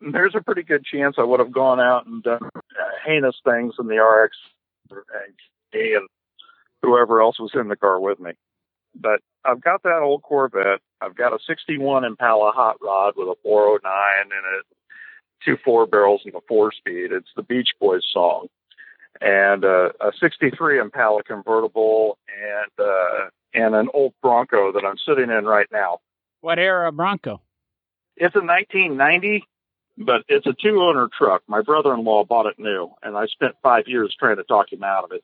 [0.00, 2.60] There's a pretty good chance I would have gone out and done uh,
[3.04, 4.34] heinous things in the RX
[5.74, 6.08] and
[6.82, 8.32] whoever else was in the car with me.
[8.94, 10.80] But I've got that old Corvette.
[11.00, 14.66] I've got a 61 Impala hot rod with a 409 in it
[15.44, 17.12] two four barrels and a four speed.
[17.12, 18.48] It's the Beach Boys song,
[19.20, 25.30] and uh, a '63 Impala convertible, and uh, and an old Bronco that I'm sitting
[25.30, 25.98] in right now.
[26.40, 27.40] What era Bronco?
[28.16, 29.44] It's a 1990,
[29.98, 31.42] but it's a two owner truck.
[31.46, 35.04] My brother-in-law bought it new, and I spent five years trying to talk him out
[35.04, 35.22] of it.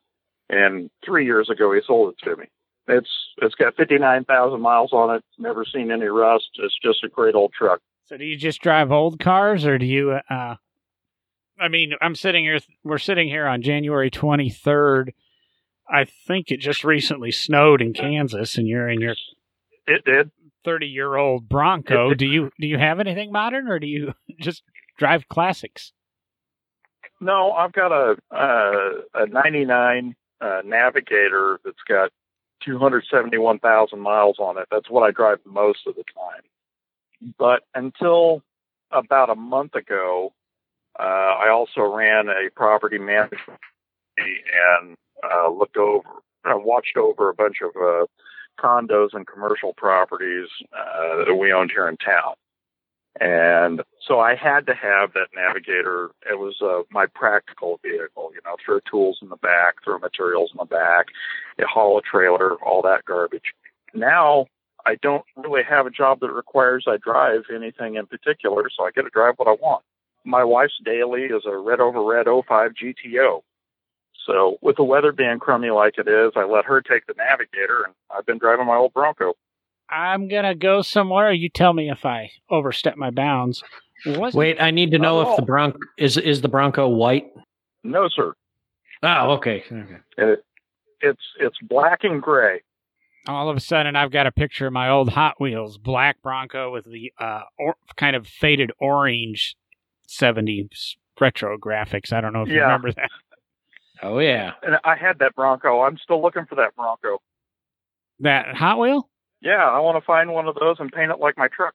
[0.49, 2.47] And three years ago, he sold it to me.
[2.89, 3.11] It's
[3.43, 5.25] it's got 59,000 miles on it.
[5.39, 6.49] Never seen any rust.
[6.59, 7.81] It's just a great old truck.
[8.05, 10.13] So do you just drive old cars, or do you?
[10.31, 10.57] uh
[11.59, 12.59] I mean, I'm sitting here.
[12.85, 15.13] We're sitting here on January 23rd.
[15.89, 19.15] I think it just recently snowed in Kansas, and you're in your
[19.87, 20.31] It did.
[20.65, 22.13] 30 year old Bronco.
[22.13, 24.63] Do you do you have anything modern, or do you just
[24.99, 25.93] drive classics?
[27.21, 32.11] No, I've got a uh, a '99 uh, Navigator that's got
[32.67, 34.67] 271,000 miles on it.
[34.71, 36.43] That's what I drive most of the time.
[37.39, 38.43] But until
[38.91, 40.33] about a month ago,
[40.99, 43.61] uh, I also ran a property management
[44.19, 46.09] and uh, looked over,
[46.45, 48.07] uh, watched over a bunch of uh,
[48.61, 52.35] condos and commercial properties uh, that we owned here in town.
[53.19, 56.11] And so I had to have that Navigator.
[56.31, 60.51] It was uh, my practical vehicle, you know, throw tools in the back, throw materials
[60.53, 61.07] in the back,
[61.59, 63.55] you haul a trailer, all that garbage.
[63.95, 64.47] Now
[64.85, 68.91] I don't really have a job that requires I drive anything in particular, so I
[68.91, 69.83] get to drive what I want.
[70.25, 73.43] My wife's daily is a red over red 05 GTO.
[74.27, 77.85] So with the weather being crummy like it is, I let her take the Navigator,
[77.85, 79.35] and I've been driving my old Bronco.
[79.91, 81.33] I'm gonna go somewhere.
[81.33, 83.63] You tell me if I overstep my bounds.
[84.05, 85.47] Was Wait, I need to know Not at if the all.
[85.47, 87.33] Bronco is is the Bronco white.
[87.83, 88.35] No, sir.
[89.03, 89.65] Oh, okay.
[89.71, 89.97] okay.
[90.19, 90.45] It,
[91.01, 92.63] it's it's black and gray.
[93.29, 96.73] all of a sudden I've got a picture of my old Hot Wheels black Bronco
[96.73, 99.57] with the uh or, kind of faded orange
[100.09, 102.13] 70s retro graphics.
[102.13, 103.11] I don't know if you remember that.
[104.03, 104.53] Oh yeah.
[104.63, 105.81] And I had that Bronco.
[105.83, 107.19] I'm still looking for that Bronco.
[108.21, 109.09] That Hot Wheel?
[109.41, 111.75] Yeah, I want to find one of those and paint it like my truck.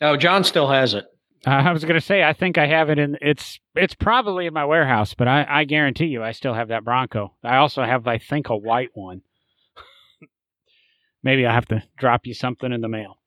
[0.00, 1.04] Oh, John still has it.
[1.46, 4.46] Uh, I was going to say I think I have it in it's it's probably
[4.46, 7.34] in my warehouse, but I I guarantee you I still have that Bronco.
[7.42, 9.22] I also have I think a white one.
[11.22, 13.18] Maybe I'll have to drop you something in the mail.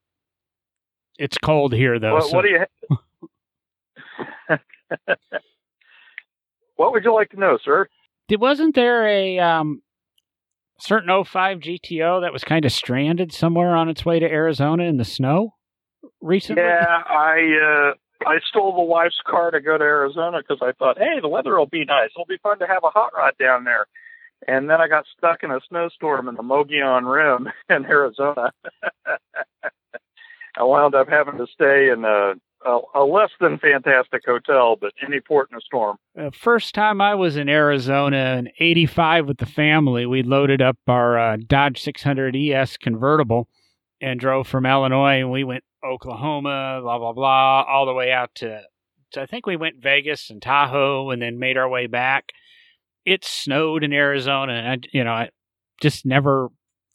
[1.18, 2.14] It's cold here though.
[2.16, 2.66] What, so- what do you?
[6.76, 7.88] what would you like to know, sir?
[8.28, 9.82] Did, wasn't there a um,
[10.80, 14.98] certain 05 GTO that was kind of stranded somewhere on its way to Arizona in
[14.98, 15.54] the snow
[16.22, 16.64] recently?
[16.64, 20.98] Yeah, I uh, I stole the wife's car to go to Arizona because I thought,
[20.98, 22.10] hey, the weather will be nice.
[22.16, 23.86] It'll be fun to have a hot rod down there.
[24.48, 28.52] And then I got stuck in a snowstorm in the Mogollon Rim in Arizona.
[30.58, 32.34] I wound up having to stay in a,
[32.66, 35.98] a, a less than fantastic hotel, but any port in a storm.
[36.20, 40.78] Uh, first time I was in Arizona in 85 with the family, we loaded up
[40.88, 43.48] our uh, Dodge 600 ES convertible
[44.02, 48.34] and drove from Illinois and we went Oklahoma, blah, blah, blah, all the way out
[48.36, 48.62] to,
[49.12, 52.32] to I think we went Vegas and Tahoe and then made our way back.
[53.06, 55.30] It snowed in Arizona and I, you know, I
[55.82, 56.50] just never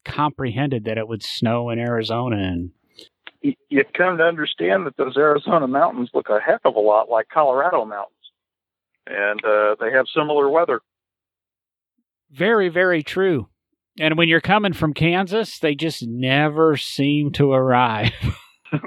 [0.04, 2.70] comprehended that it would snow in Arizona and
[3.42, 7.28] You, come to understand that those Arizona mountains look a heck of a lot like
[7.28, 8.14] Colorado mountains.
[9.06, 10.80] And uh, they have similar weather.
[12.30, 13.48] Very, very true.
[13.98, 18.12] And when you're coming from Kansas, they just never seem to arrive.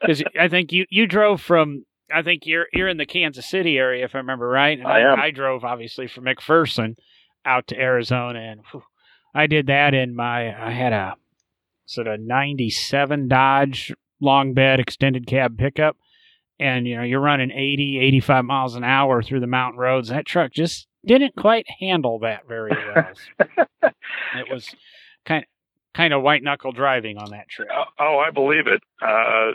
[0.00, 3.78] Because I think you, you drove from I think you're you're in the Kansas City
[3.78, 4.78] area if I remember right.
[4.78, 5.20] And I am.
[5.20, 6.96] I drove obviously from McPherson
[7.44, 8.82] out to Arizona, and whew,
[9.34, 11.16] I did that in my I had a
[11.86, 15.96] sort of '97 Dodge long bed extended cab pickup,
[16.58, 20.08] and you know you're running 80, 85 miles an hour through the mountain roads.
[20.08, 23.12] That truck just didn't quite handle that very well.
[23.82, 24.74] it was
[25.24, 25.44] kind
[25.94, 27.68] kind of white knuckle driving on that trip.
[27.74, 28.82] Uh, oh, I believe it.
[29.00, 29.52] Uh,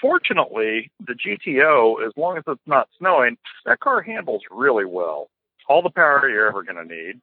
[0.00, 5.30] fortunately, the GTO, as long as it's not snowing, that car handles really well.
[5.68, 7.20] All the power you're ever going to need,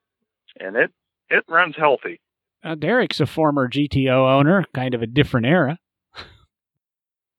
[0.60, 0.92] and it
[1.30, 2.20] it runs healthy.
[2.66, 5.78] Uh, Derek's a former GTO owner, kind of a different era.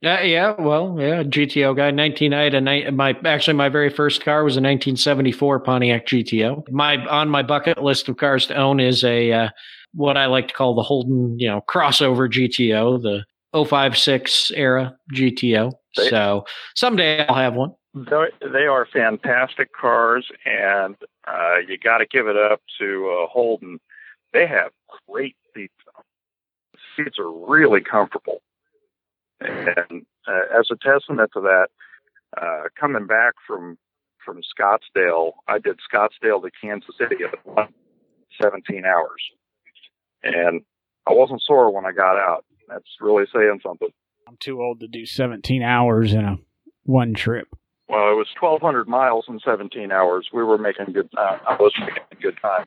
[0.03, 1.91] Yeah, yeah, well, yeah, GTO guy.
[1.91, 2.93] Nineteen, I had a night.
[2.93, 6.62] My actually, my very first car was a 1974 Pontiac GTO.
[6.70, 9.49] My on my bucket list of cars to own is a uh,
[9.95, 13.24] what I like to call the Holden, you know, crossover GTO, the
[13.64, 15.72] 056 era GTO.
[15.97, 16.45] They, so
[16.77, 17.72] someday I'll have one.
[17.95, 20.95] They are fantastic cars, and
[21.27, 23.81] uh, you got to give it up to uh, Holden.
[24.35, 24.70] They have
[25.09, 25.75] great seats.
[26.97, 28.43] Seats are really comfortable
[29.41, 31.69] and uh, as a testament to that,
[32.41, 33.79] uh, coming back from
[34.25, 37.65] from Scottsdale, I did Scottsdale to Kansas City in
[38.43, 39.23] 17 hours,
[40.25, 40.63] and
[41.07, 42.45] I wasn't sore when I got out.
[42.69, 43.89] That's really saying something.
[44.27, 46.39] I'm too old to do 17 hours in a
[46.83, 47.47] one trip.
[47.89, 50.29] Well, it was 1,200 miles in 17 hours.
[50.33, 51.09] We were making good.
[51.17, 52.67] Uh, I was making good time.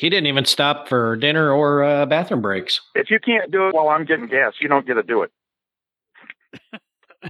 [0.00, 2.80] He didn't even stop for dinner or uh, bathroom breaks.
[2.94, 5.30] If you can't do it while I'm getting gas, you don't get to do it.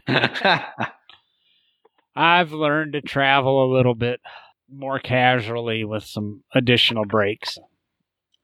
[2.14, 4.20] I've learned to travel a little bit
[4.72, 7.58] more casually with some additional breaks.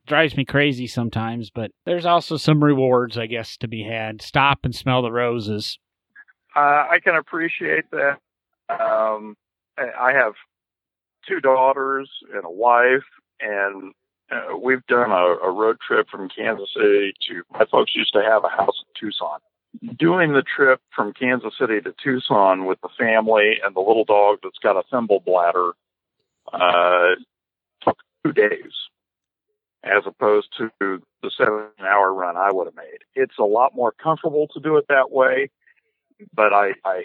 [0.09, 4.23] Drives me crazy sometimes, but there's also some rewards, I guess, to be had.
[4.23, 5.79] Stop and smell the roses.
[6.57, 8.19] Uh, I can appreciate that.
[8.69, 9.37] Um,
[9.79, 10.33] I have
[11.29, 13.05] two daughters and a wife,
[13.41, 13.93] and
[14.31, 17.43] uh, we've done a, a road trip from Kansas City to.
[17.53, 19.39] My folks used to have a house in Tucson,
[19.99, 24.39] doing the trip from Kansas City to Tucson with the family and the little dog
[24.43, 25.73] that's got a thimble bladder
[26.53, 27.15] uh,
[27.83, 28.73] took two days
[29.85, 32.99] as opposed to the seven hour run I would have made.
[33.15, 35.51] It's a lot more comfortable to do it that way,
[36.35, 37.05] but I, I,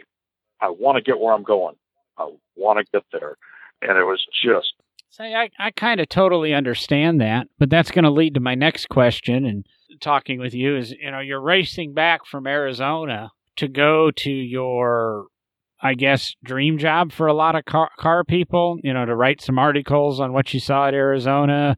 [0.60, 1.76] I want to get where I'm going.
[2.18, 3.38] I want to get there.
[3.82, 4.74] And it was just.
[5.12, 8.56] Say, I, I kind of totally understand that, but that's going to lead to my
[8.56, 9.46] next question.
[9.46, 9.66] And
[10.00, 15.26] talking with you is you know you're racing back from Arizona to go to your
[15.82, 19.42] I guess dream job for a lot of car, car people, you know, to write
[19.42, 21.76] some articles on what you saw at Arizona.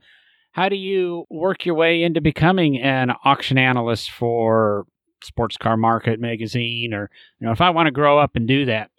[0.51, 4.86] How do you work your way into becoming an auction analyst for
[5.23, 7.09] Sports Car Market magazine or
[7.39, 8.91] you know, if I want to grow up and do that?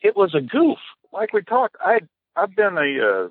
[0.00, 0.78] It was a goof.
[1.12, 2.00] Like we talked, I
[2.36, 3.28] I've been a uh,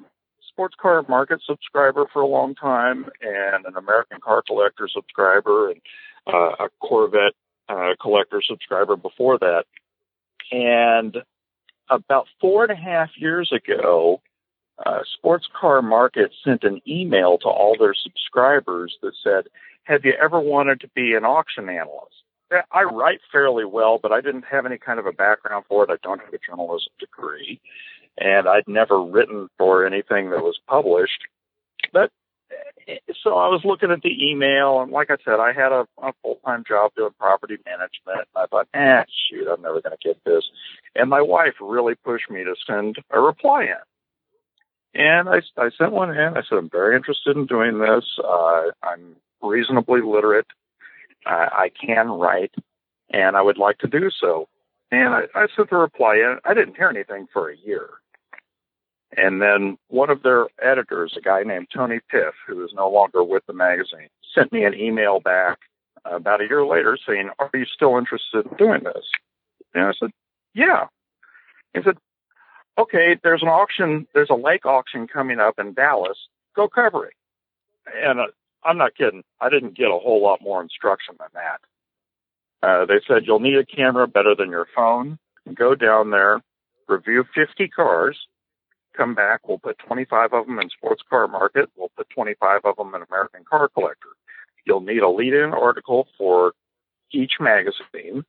[0.55, 5.81] sports car market subscriber for a long time and an American car collector subscriber and
[6.27, 7.33] uh, a Corvette
[7.67, 9.65] uh, collector subscriber before that.
[10.53, 11.17] And
[11.89, 14.21] about four and a half years ago,
[14.85, 19.47] uh, Sports Car Market sent an email to all their subscribers that said,
[19.83, 22.23] Have you ever wanted to be an auction analyst?
[22.71, 25.89] I write fairly well, but I didn't have any kind of a background for it.
[25.89, 27.59] I don't have a journalism degree
[28.17, 31.21] and I'd never written for anything that was published.
[31.91, 32.11] But
[33.23, 36.13] so I was looking at the email, and like I said, I had a, a
[36.21, 38.27] full time job doing property management.
[38.35, 40.43] And I thought, eh, shoot, I'm never going to get this.
[40.95, 45.01] And my wife really pushed me to send a reply in.
[45.01, 46.37] And I, I sent one in.
[46.37, 48.05] I said, I'm very interested in doing this.
[48.23, 50.47] Uh, I'm reasonably literate.
[51.27, 52.53] I can write,
[53.09, 54.47] and I would like to do so.
[54.91, 56.37] And I, I sent the reply in.
[56.45, 57.89] I didn't hear anything for a year.
[59.15, 63.23] And then one of their editors, a guy named Tony Piff, who is no longer
[63.23, 65.59] with the magazine, sent me an email back
[66.03, 69.05] about a year later saying, Are you still interested in doing this?
[69.73, 70.11] And I said,
[70.53, 70.87] Yeah.
[71.73, 71.97] He said,
[72.77, 76.17] Okay, there's an auction, there's a Leake auction coming up in Dallas.
[76.55, 77.13] Go cover it.
[77.95, 78.27] And uh,
[78.63, 79.23] I'm not kidding.
[79.39, 81.61] I didn't get a whole lot more instruction than that.
[82.67, 85.19] Uh, they said, You'll need a camera better than your phone.
[85.53, 86.41] Go down there,
[86.87, 88.17] review 50 cars,
[88.95, 89.47] come back.
[89.47, 91.69] We'll put 25 of them in sports car market.
[91.75, 94.09] We'll put 25 of them in American car collector.
[94.65, 96.53] You'll need a lead in article for
[97.11, 98.25] each magazine.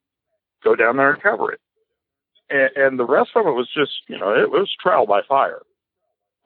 [0.63, 1.61] Go down there and cover it.
[2.51, 5.63] And, and the rest of it was just, you know, it was trial by fire.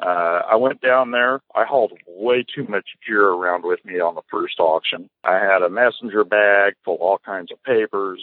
[0.00, 1.40] Uh, I went down there.
[1.54, 5.10] I hauled way too much gear around with me on the first auction.
[5.24, 8.22] I had a messenger bag full of all kinds of papers.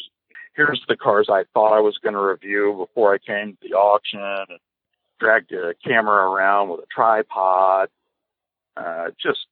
[0.55, 3.75] Here's the cars I thought I was going to review before I came to the
[3.75, 4.19] auction.
[4.19, 4.59] And
[5.19, 7.89] dragged a camera around with a tripod,
[8.75, 9.47] uh, just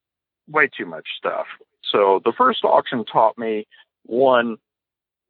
[0.48, 1.46] way too much stuff.
[1.92, 3.66] So the first auction taught me
[4.04, 4.56] one,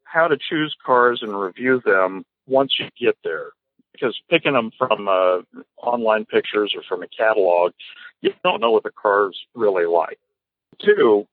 [0.04, 3.50] how to choose cars and review them once you get there.
[3.92, 5.38] Because picking them from uh,
[5.82, 7.72] online pictures or from a catalog,
[8.20, 10.18] you don't know what the car's really like.
[10.78, 11.26] Two,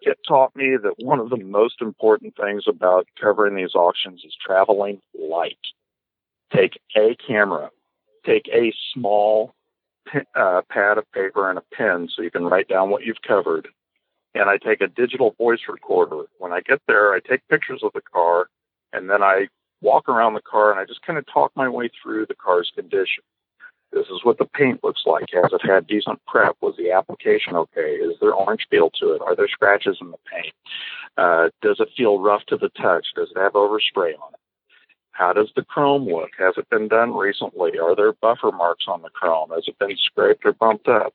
[0.00, 4.34] it taught me that one of the most important things about covering these auctions is
[4.44, 5.58] traveling light.
[6.54, 7.70] Take a camera,
[8.26, 9.54] take a small
[10.34, 13.68] uh, pad of paper and a pen so you can write down what you've covered.
[14.34, 16.24] And I take a digital voice recorder.
[16.38, 18.48] When I get there, I take pictures of the car
[18.92, 19.48] and then I
[19.80, 22.70] walk around the car and I just kind of talk my way through the car's
[22.74, 23.22] condition.
[23.92, 25.26] This is what the paint looks like.
[25.32, 26.56] Has it had decent prep?
[26.60, 27.92] Was the application okay?
[27.94, 29.22] Is there orange peel to it?
[29.22, 30.52] Are there scratches in the paint?
[31.16, 33.06] Uh, does it feel rough to the touch?
[33.14, 34.40] Does it have overspray on it?
[35.16, 36.30] How does the chrome look?
[36.38, 37.78] Has it been done recently?
[37.78, 39.50] Are there buffer marks on the chrome?
[39.50, 41.14] Has it been scraped or bumped up?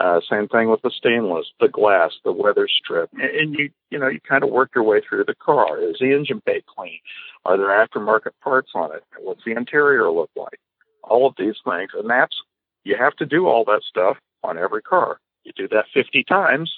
[0.00, 3.98] Uh, same thing with the stainless, the glass, the weather strip, and, and you you
[3.98, 5.80] know you kind of work your way through the car.
[5.80, 6.98] Is the engine bay clean?
[7.46, 9.02] Are there aftermarket parts on it?
[9.18, 10.60] What's the interior look like?
[11.02, 12.36] All of these things, and that's
[12.84, 15.18] you have to do all that stuff on every car.
[15.44, 16.72] You do that 50 times,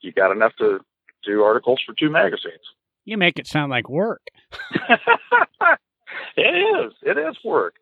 [0.00, 0.80] you got enough to
[1.24, 2.66] do articles for two magazines.
[3.10, 4.22] You make it sound like work.
[6.36, 6.92] it is.
[7.02, 7.74] It is work,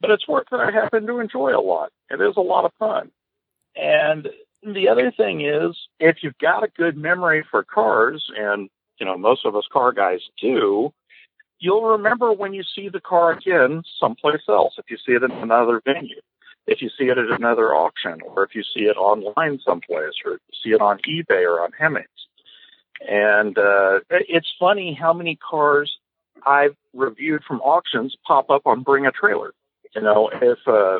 [0.00, 1.90] but it's work that I happen to enjoy a lot.
[2.08, 3.10] It is a lot of fun.
[3.74, 4.28] And
[4.62, 8.70] the other thing is, if you've got a good memory for cars, and
[9.00, 10.92] you know most of us car guys do,
[11.58, 14.74] you'll remember when you see the car again someplace else.
[14.78, 16.20] If you see it in another venue,
[16.68, 20.38] if you see it at another auction, or if you see it online someplace, or
[20.62, 22.06] see it on eBay or on Hemmings.
[23.06, 25.98] And uh, it's funny how many cars
[26.46, 29.52] I've reviewed from auctions pop up on Bring a Trailer.
[29.94, 30.98] You know, if uh,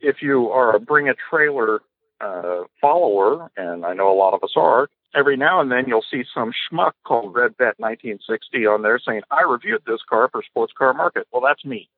[0.00, 1.80] if you are a Bring a Trailer
[2.20, 6.04] uh, follower, and I know a lot of us are, every now and then you'll
[6.10, 10.42] see some schmuck called Red Bet 1960 on there saying, I reviewed this car for
[10.42, 11.26] Sports Car Market.
[11.32, 11.88] Well, that's me.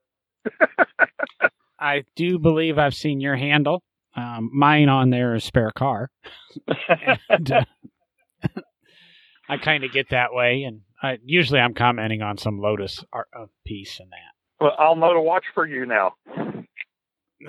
[1.79, 3.83] I do believe I've seen your handle.
[4.15, 6.09] Um, mine on there is spare car.
[7.29, 7.65] and, uh,
[9.47, 13.27] I kind of get that way, and I, usually I'm commenting on some Lotus art,
[13.37, 14.63] uh, piece and that.
[14.63, 16.13] Well, I'll know to watch for you now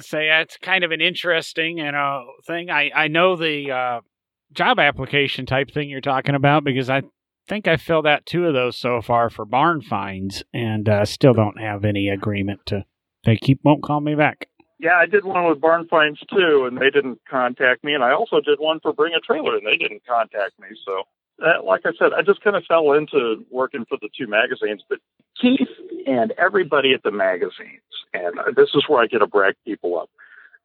[0.01, 2.71] say that's kind of an interesting you know thing.
[2.71, 4.01] I I know the uh,
[4.53, 7.03] job application type thing you're talking about because I
[7.49, 11.33] think I filled out two of those so far for barn finds and uh, still
[11.33, 12.85] don't have any agreement to.
[13.25, 14.49] They keep won't call me back.
[14.79, 17.95] Yeah, I did one with barn finds too, and they didn't contact me.
[17.95, 20.69] And I also did one for bring a trailer, and they didn't contact me.
[20.85, 21.05] So
[21.45, 24.83] uh, like I said, I just kind of fell into working for the two magazines.
[24.89, 24.99] But
[25.41, 25.69] Keith
[26.07, 27.83] and everybody at the magazines,
[28.15, 30.11] and this is where I get to brag people up.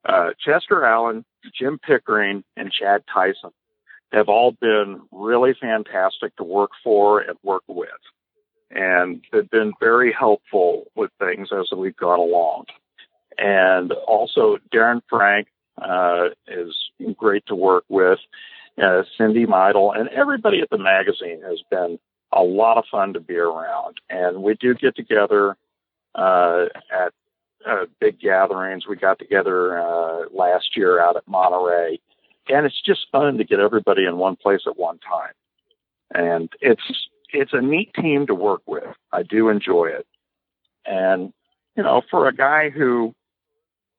[0.06, 1.26] Uh, Chester Allen,
[1.58, 3.52] Jim Pickering, and Chad Tyson
[4.12, 7.90] have all been really fantastic to work for and work with.
[8.70, 12.66] And they've been very helpful with things as we've gone along.
[13.38, 15.48] And also Darren Frank
[15.82, 16.76] uh, is
[17.18, 18.20] great to work with
[18.82, 22.00] uh, Cindy Meitle, and everybody at the magazine has been
[22.34, 23.98] a lot of fun to be around.
[24.10, 25.58] And we do get together
[26.16, 27.14] uh, at
[27.68, 28.88] uh, big gatherings.
[28.88, 32.00] We got together uh, last year out at Monterey,
[32.50, 35.34] and it's just fun to get everybody in one place at one time.
[36.14, 38.96] And it's it's a neat team to work with.
[39.12, 40.06] I do enjoy it,
[40.86, 41.34] and
[41.76, 43.14] you know, for a guy who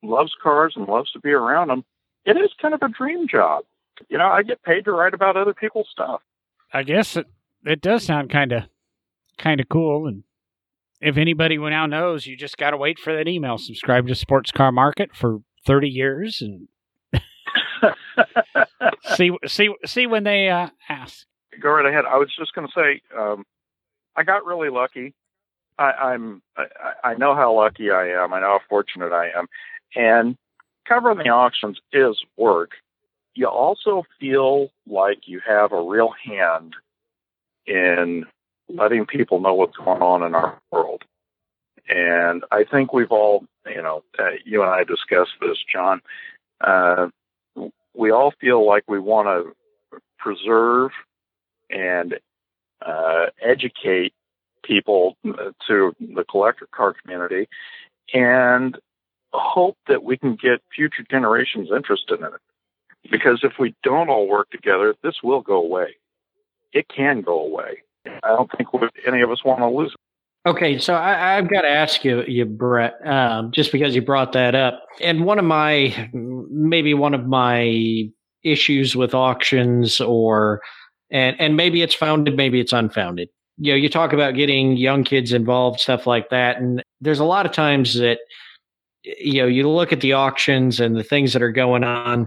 [0.02, 1.84] loves cars and loves to be around them,
[2.24, 3.64] it is kind of a dream job
[4.08, 6.20] you know, I get paid to write about other people's stuff.
[6.72, 7.26] I guess it
[7.64, 8.64] it does sound kind of
[9.38, 10.24] kind of cool and
[11.02, 13.58] if anybody now knows, you just got to wait for that email.
[13.58, 16.68] Subscribe to Sports Car Market for 30 years and
[19.16, 21.26] see see see when they uh, ask.
[21.60, 22.04] Go right ahead.
[22.04, 23.44] I was just going to say, um,
[24.16, 25.12] I got really lucky.
[25.78, 26.66] I, am I,
[27.02, 28.32] I know how lucky I am.
[28.32, 29.48] I know how fortunate I am,
[29.96, 30.36] and
[30.86, 32.72] covering the auctions is work
[33.34, 36.74] you also feel like you have a real hand
[37.66, 38.26] in
[38.68, 41.02] letting people know what's going on in our world.
[41.88, 46.00] And I think we've all, you know, uh, you and I discussed this, John.
[46.60, 47.08] Uh,
[47.94, 50.90] we all feel like we want to preserve
[51.70, 52.18] and
[52.84, 54.14] uh, educate
[54.62, 57.48] people to the collector car community
[58.14, 58.78] and
[59.32, 62.40] hope that we can get future generations interested in it.
[63.10, 65.96] Because if we don't all work together, this will go away.
[66.72, 67.82] It can go away.
[68.06, 68.68] I don't think
[69.06, 70.00] any of us want to lose it.
[70.44, 74.32] Okay, so I, have got to ask you, you Brett, um, just because you brought
[74.32, 78.10] that up, and one of my maybe one of my
[78.42, 80.60] issues with auctions, or
[81.12, 83.28] and and maybe it's founded, maybe it's unfounded.
[83.58, 87.24] You know, you talk about getting young kids involved, stuff like that, and there's a
[87.24, 88.18] lot of times that
[89.04, 92.26] you know you look at the auctions and the things that are going on,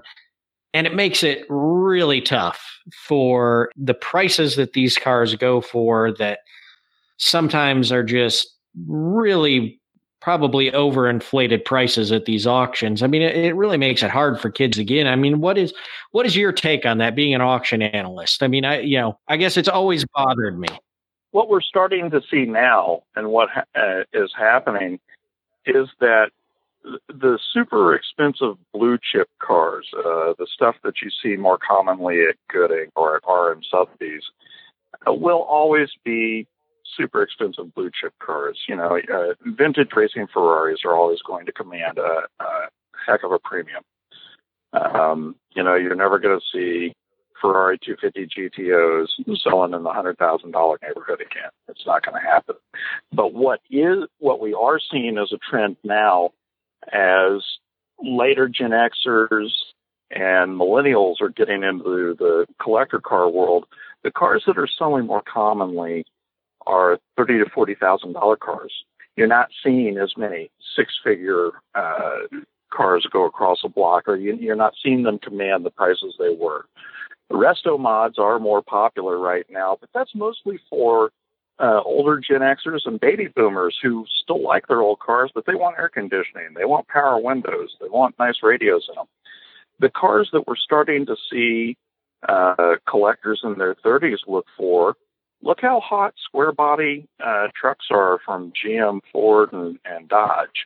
[0.76, 2.62] And it makes it really tough
[3.08, 6.40] for the prices that these cars go for that
[7.16, 8.54] sometimes are just
[8.86, 9.80] really
[10.20, 13.02] probably overinflated prices at these auctions.
[13.02, 15.08] I mean, it, it, really makes it hard for kids again.
[15.08, 15.74] I mean, what is
[16.12, 17.16] what is your take on that?
[17.16, 20.68] Being an auction analyst, I mean, I you know, I guess it's always bothered me.
[21.32, 25.00] What we're starting to see now, and what ha- uh, is happening,
[25.66, 26.32] is that
[27.08, 32.36] the super expensive blue chip cars, uh, the stuff that you see more commonly at
[32.52, 34.24] Gooding or at RM Sotheby's,
[35.08, 36.48] uh, will always be
[36.96, 38.60] super expensive blue chip cars.
[38.68, 42.70] You know, uh, vintage racing Ferraris are always going to command a, a
[43.06, 43.84] heck of a premium.
[44.74, 46.94] Um, you know, you're never going to see
[47.42, 49.08] Ferrari 250 GTOs
[49.42, 51.50] selling in the hundred thousand dollar neighborhood again.
[51.68, 52.56] It's not going to happen.
[53.12, 56.32] But what is what we are seeing as a trend now,
[56.92, 57.42] as
[58.02, 59.52] later Gen Xers
[60.12, 63.66] and millennials are getting into the collector car world,
[64.04, 66.06] the cars that are selling more commonly
[66.68, 68.74] are thirty to forty thousand dollar cars.
[69.16, 72.20] You're not seeing as many six figure uh,
[72.72, 76.36] cars go across a block, or you, you're not seeing them command the prices they
[76.36, 76.66] were.
[77.30, 81.12] The resto mods are more popular right now, but that's mostly for
[81.60, 85.56] uh, older Gen Xers and baby boomers who still like their old cars, but they
[85.56, 89.06] want air conditioning, they want power windows, they want nice radios in them.
[89.80, 91.78] The cars that we're starting to see
[92.28, 94.96] uh, collectors in their 30s look for
[95.42, 100.66] look how hot square body uh, trucks are from GM, Ford, and, and Dodge.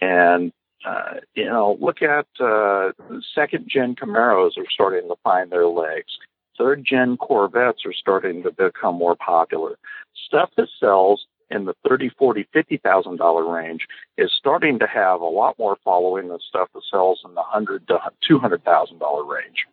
[0.00, 0.52] And,
[0.84, 2.92] uh, you know, look at uh,
[3.34, 6.18] second gen Camaros are starting to find their legs.
[6.58, 9.78] Third gen Corvettes are starting to become more popular.
[10.26, 13.86] Stuff that sells in the thirty, forty, fifty thousand dollar range
[14.16, 17.86] is starting to have a lot more following than stuff that sells in the hundred
[17.88, 19.66] to two hundred thousand dollar range.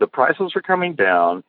[0.00, 1.44] The prices are coming down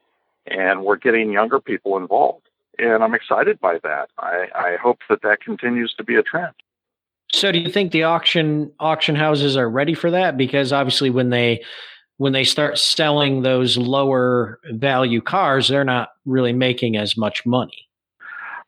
[0.46, 2.48] and we're getting younger people involved.
[2.78, 4.10] And I'm excited by that.
[4.18, 6.54] I, I hope that that continues to be a trend.
[7.32, 10.38] So, do you think the auction auction houses are ready for that?
[10.38, 11.64] Because obviously, when they
[12.20, 17.88] when they start selling those lower value cars, they're not really making as much money.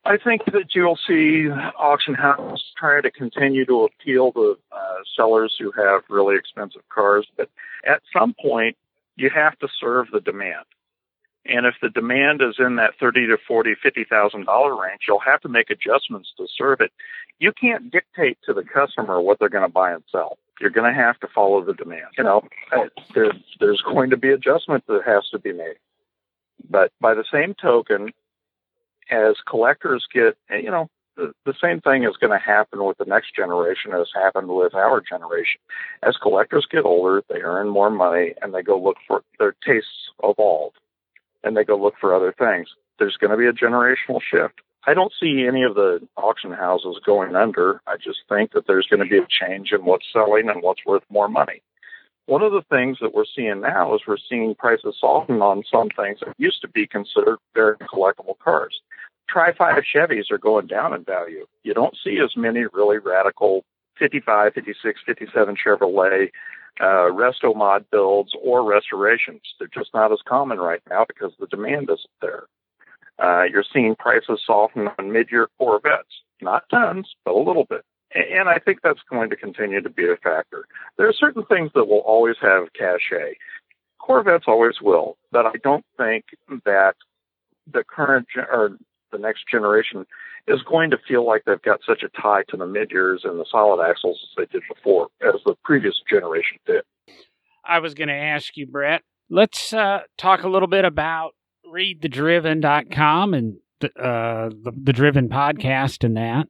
[0.06, 4.76] I think that you'll see auction houses trying to continue to appeal to uh,
[5.14, 7.50] sellers who have really expensive cars, but
[7.84, 8.78] at some point,
[9.16, 10.64] you have to serve the demand.
[11.44, 15.18] And if the demand is in that thirty to forty, fifty thousand dollar range, you'll
[15.18, 16.90] have to make adjustments to serve it.
[17.38, 20.38] You can't dictate to the customer what they're going to buy and sell.
[20.62, 22.06] You're going to have to follow the demand.
[22.16, 22.44] You know,
[23.16, 25.74] there, there's going to be adjustment that has to be made.
[26.70, 28.12] But by the same token,
[29.10, 32.96] as collectors get, eh, you know, the, the same thing is going to happen with
[32.96, 35.60] the next generation as happened with our generation.
[36.04, 40.10] As collectors get older, they earn more money and they go look for their tastes
[40.22, 40.74] evolve
[41.42, 42.68] and they go look for other things.
[43.00, 44.60] There's going to be a generational shift.
[44.84, 47.80] I don't see any of the auction houses going under.
[47.86, 50.84] I just think that there's going to be a change in what's selling and what's
[50.84, 51.62] worth more money.
[52.26, 55.88] One of the things that we're seeing now is we're seeing prices soften on some
[55.90, 58.80] things that used to be considered very collectible cars.
[59.28, 61.46] Tri 5 Chevys are going down in value.
[61.62, 63.64] You don't see as many really radical
[63.98, 66.30] 55, 56, 57 Chevrolet
[66.80, 69.42] uh, resto mod builds or restorations.
[69.58, 72.44] They're just not as common right now because the demand isn't there.
[73.18, 77.84] Uh, you're seeing prices soften on mid-year Corvettes, not tons, but a little bit.
[78.14, 80.66] And I think that's going to continue to be a factor.
[80.98, 83.36] There are certain things that will always have cachet.
[83.98, 86.24] Corvettes always will, but I don't think
[86.64, 86.94] that
[87.72, 88.76] the current or
[89.12, 90.06] the next generation
[90.48, 93.38] is going to feel like they've got such a tie to the mid years and
[93.38, 96.82] the solid axles as they did before, as the previous generation did.
[97.64, 99.02] I was going to ask you, Brett.
[99.30, 101.34] Let's uh, talk a little bit about
[101.66, 106.48] readthedriven.com and the, uh, the, the Driven podcast and that.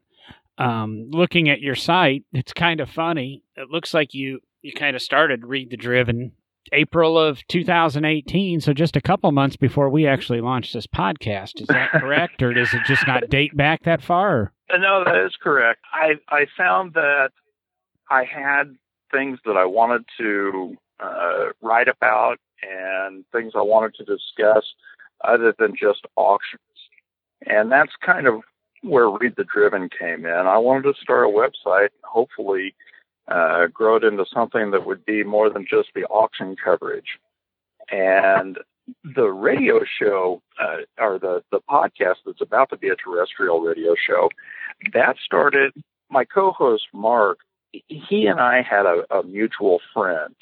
[0.58, 3.42] Um, looking at your site, it's kind of funny.
[3.56, 6.32] It looks like you you kind of started Read the Driven
[6.72, 11.60] April of 2018, so just a couple months before we actually launched this podcast.
[11.60, 14.52] Is that correct, or does it just not date back that far?
[14.72, 15.80] Uh, no, that is correct.
[15.92, 17.30] I I found that
[18.10, 18.76] I had
[19.10, 24.64] things that I wanted to uh, write about and things I wanted to discuss
[25.24, 26.60] other than just auctions,
[27.46, 28.42] and that's kind of
[28.82, 30.32] where Read the Driven came in.
[30.32, 32.74] I wanted to start a website, hopefully
[33.28, 37.18] uh, grow it into something that would be more than just the auction coverage.
[37.90, 38.58] And
[39.04, 43.94] the radio show, uh, or the, the podcast that's about to be a terrestrial radio
[43.94, 44.28] show,
[44.92, 45.72] that started,
[46.10, 47.38] my co host Mark,
[47.86, 50.34] he and I had a, a mutual friend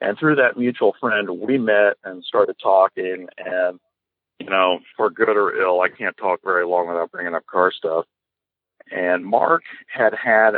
[0.00, 3.28] And through that mutual friend, we met and started talking.
[3.38, 3.80] And,
[4.38, 7.72] you know, for good or ill, I can't talk very long without bringing up car
[7.72, 8.06] stuff.
[8.90, 10.54] And Mark had had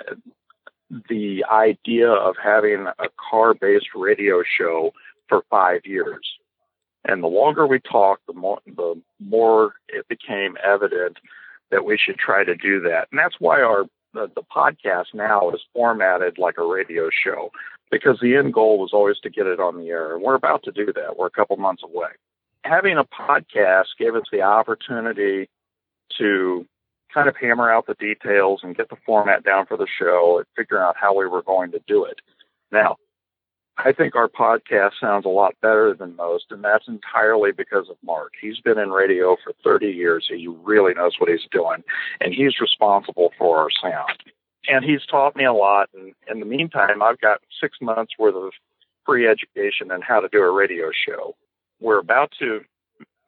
[1.08, 4.92] the idea of having a car based radio show
[5.28, 6.26] for five years.
[7.04, 11.16] And the longer we talked, the more, the more it became evident
[11.70, 13.08] that we should try to do that.
[13.10, 17.52] And that's why our the, the podcast now is formatted like a radio show
[17.90, 20.14] because the end goal was always to get it on the air.
[20.14, 21.16] And we're about to do that.
[21.16, 22.08] We're a couple months away.
[22.64, 25.48] Having a podcast gave us the opportunity
[26.18, 26.66] to
[27.12, 30.46] kind of hammer out the details and get the format down for the show and
[30.56, 32.20] figure out how we were going to do it.
[32.70, 32.96] Now,
[33.84, 37.96] I think our podcast sounds a lot better than most, and that's entirely because of
[38.04, 38.32] Mark.
[38.40, 40.26] He's been in radio for 30 years.
[40.28, 41.82] He really knows what he's doing,
[42.20, 44.18] and he's responsible for our sound.
[44.68, 45.88] And he's taught me a lot.
[45.94, 48.52] And in the meantime, I've got six months worth of
[49.06, 51.34] free education on how to do a radio show.
[51.80, 52.60] We're about to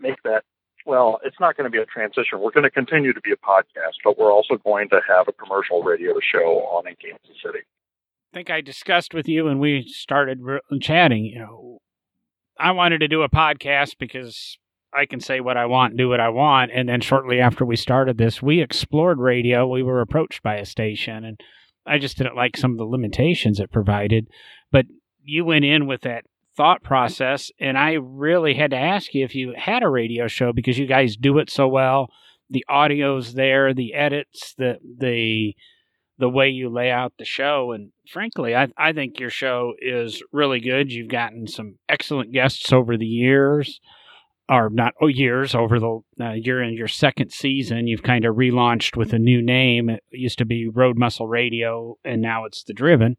[0.01, 0.45] make that
[0.85, 2.41] well, it's not going to be a transition.
[2.41, 5.33] We're going to continue to be a podcast, but we're also going to have a
[5.33, 7.61] commercial radio show on in Kansas City.
[7.61, 10.41] I think I discussed with you when we started
[10.81, 11.79] chatting, you know,
[12.59, 14.59] I wanted to do a podcast because
[14.93, 16.71] I can say what I want do what I want.
[16.73, 19.67] And then shortly after we started this, we explored radio.
[19.67, 21.41] We were approached by a station, and
[21.87, 24.29] I just didn't like some of the limitations it provided.
[24.71, 24.87] But
[25.23, 26.25] you went in with that
[26.57, 27.51] thought process.
[27.61, 30.87] And I really had to ask you if you had a radio show because you
[30.87, 32.11] guys do it so well.
[32.51, 35.55] The audio's there, the edits, the the
[36.19, 37.73] the way you lay out the show.
[37.73, 40.93] And frankly, I, I think your show is really good.
[40.93, 43.81] You've gotten some excellent guests over the years,
[44.49, 47.87] or not oh, years, over the uh, you're in your second season.
[47.87, 49.89] You've kind of relaunched with a new name.
[49.89, 53.17] It used to be Road Muscle Radio, and now it's The Driven.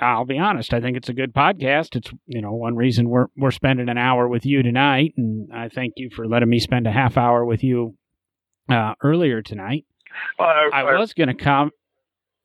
[0.00, 0.72] I'll be honest.
[0.72, 1.96] I think it's a good podcast.
[1.96, 5.68] It's you know one reason we're we're spending an hour with you tonight, and I
[5.68, 7.96] thank you for letting me spend a half hour with you
[8.68, 9.84] uh, earlier tonight.
[10.38, 11.70] Well, I, I, I was going to come.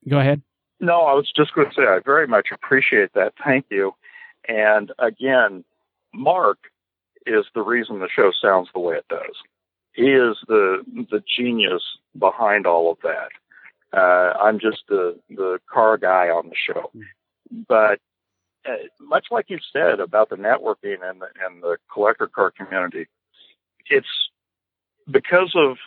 [0.08, 0.42] Go ahead.
[0.80, 3.34] No, I was just going to say I very much appreciate that.
[3.44, 3.94] Thank you.
[4.48, 5.64] And again,
[6.14, 6.58] Mark
[7.28, 9.36] is the reason the show sounds the way it does.
[9.94, 11.84] He is the the genius
[12.18, 13.30] behind all of that.
[13.98, 16.92] Uh, I'm just the the car guy on the show.
[17.68, 18.00] But
[18.66, 23.08] uh, much like you said about the networking and the, and the collector car community,
[23.90, 24.08] it's
[25.10, 25.78] because of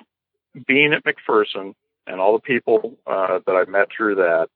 [0.67, 1.75] being at McPherson
[2.07, 4.49] and all the people uh, that I've met through that,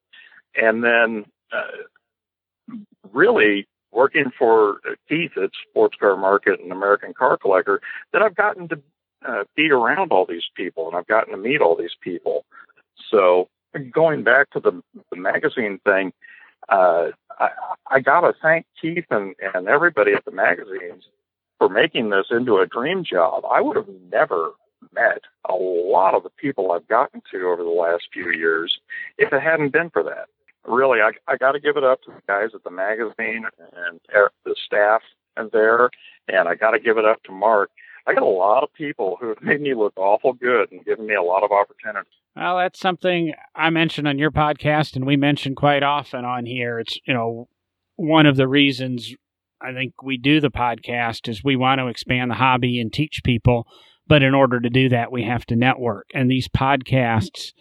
[0.57, 2.75] and then uh,
[3.13, 7.81] really working for Keith at Sports Car Market and American Car Collector,
[8.13, 8.81] that I've gotten to
[9.27, 12.45] uh, be around all these people and I've gotten to meet all these people.
[13.11, 13.49] So
[13.91, 16.13] going back to the, the magazine thing,
[16.69, 17.51] uh, I,
[17.91, 21.05] I got to thank Keith and, and everybody at the magazines
[21.59, 23.45] for making this into a dream job.
[23.51, 24.53] I would have never
[24.93, 28.79] met a lot of the people I've gotten to over the last few years
[29.19, 30.29] if it hadn't been for that.
[30.67, 33.45] Really, I, I got to give it up to the guys at the magazine
[33.77, 35.03] and the staff
[35.37, 35.91] and there,
[36.29, 37.71] and I got to give it up to Mark.
[38.07, 41.07] I got a lot of people who have made me look awful good and given
[41.07, 42.13] me a lot of opportunities.
[42.37, 46.79] Well, that's something I mentioned on your podcast, and we mention quite often on here.
[46.79, 47.49] It's you know
[47.97, 49.15] one of the reasons
[49.61, 53.23] I think we do the podcast is we want to expand the hobby and teach
[53.25, 53.67] people,
[54.07, 56.07] but in order to do that, we have to network.
[56.13, 57.53] And these podcasts,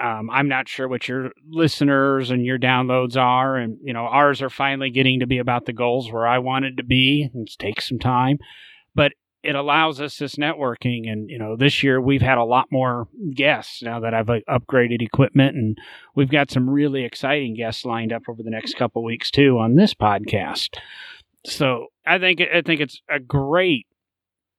[0.00, 4.42] um, I'm not sure what your listeners and your downloads are, and you know ours
[4.42, 7.30] are finally getting to be about the goals where I wanted to be.
[7.32, 8.38] It takes some time,
[8.94, 9.12] but
[9.44, 13.06] it allows us this networking and you know this year we've had a lot more
[13.34, 15.78] guests now that i've uh, upgraded equipment and
[16.16, 19.76] we've got some really exciting guests lined up over the next couple weeks too on
[19.76, 20.78] this podcast
[21.44, 23.86] so i think i think it's a great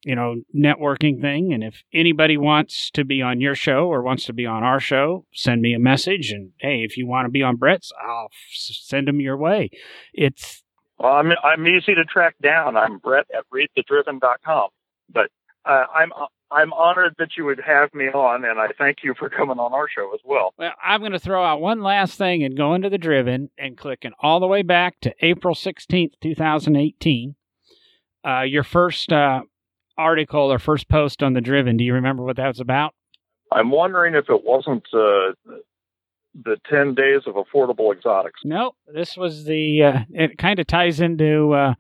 [0.06, 4.26] you know networking thing and if anybody wants to be on your show or wants
[4.26, 7.32] to be on our show send me a message and hey if you want to
[7.32, 9.70] be on brett's i'll send them your way
[10.14, 10.64] it's
[10.98, 12.78] well, I'm I'm easy to track down.
[12.78, 14.70] I'm Brett at readthedriven.com.
[15.12, 15.30] But
[15.66, 16.12] uh, I'm
[16.52, 19.74] I'm honored that you would have me on, and I thank you for coming on
[19.74, 20.54] our show as well.
[20.58, 23.78] Well, I'm going to throw out one last thing and go into the Driven and
[23.78, 27.36] clicking all the way back to April 16th, 2018.
[28.26, 29.42] Uh, your first uh,
[29.98, 31.78] article or first post on the Driven.
[31.78, 32.94] Do you remember what that was about?
[33.52, 35.34] I'm wondering if it wasn't uh,
[36.34, 38.42] the 10 days of affordable exotics.
[38.44, 41.74] No, this was the, uh, it kind of ties into uh,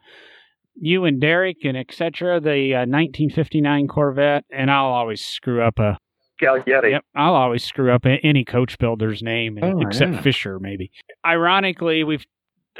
[0.75, 2.39] you and Derek and etc.
[2.39, 5.97] The uh, 1959 Corvette, and I'll always screw up a.
[6.41, 6.91] Scaglietti.
[6.91, 10.21] Yep, I'll always screw up any coach builder's name, oh, except yeah.
[10.21, 10.91] Fisher, maybe.
[11.25, 12.25] Ironically, we've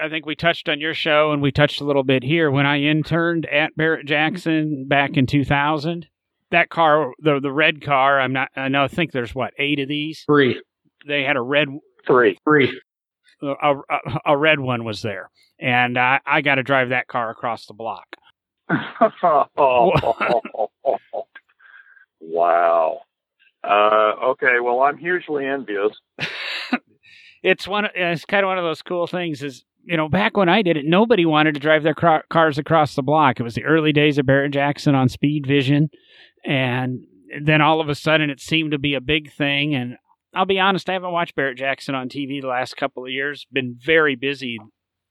[0.02, 2.66] I think we touched on your show and we touched a little bit here when
[2.66, 6.08] I interned at Barrett Jackson back in 2000.
[6.52, 8.50] That car, the the red car, I'm not.
[8.56, 8.84] I know.
[8.84, 10.24] I think there's what eight of these.
[10.26, 10.62] Three,
[11.08, 11.68] They had a red
[12.06, 12.38] Three.
[12.44, 12.80] three.
[13.42, 17.32] a, a, a red one was there, and I, I got to drive that car
[17.32, 18.06] across the block.
[22.22, 23.00] wow.
[23.64, 25.92] Uh, okay, well, I'm hugely envious.
[27.44, 27.88] It's one.
[27.94, 29.44] It's kind of one of those cool things.
[29.44, 31.96] Is you know, back when I did it, nobody wanted to drive their
[32.30, 33.40] cars across the block.
[33.40, 35.90] It was the early days of Barrett Jackson on Speed Vision,
[36.44, 37.06] and
[37.42, 39.76] then all of a sudden, it seemed to be a big thing.
[39.76, 39.98] And
[40.34, 43.46] I'll be honest, I haven't watched Barrett Jackson on TV the last couple of years.
[43.52, 44.58] Been very busy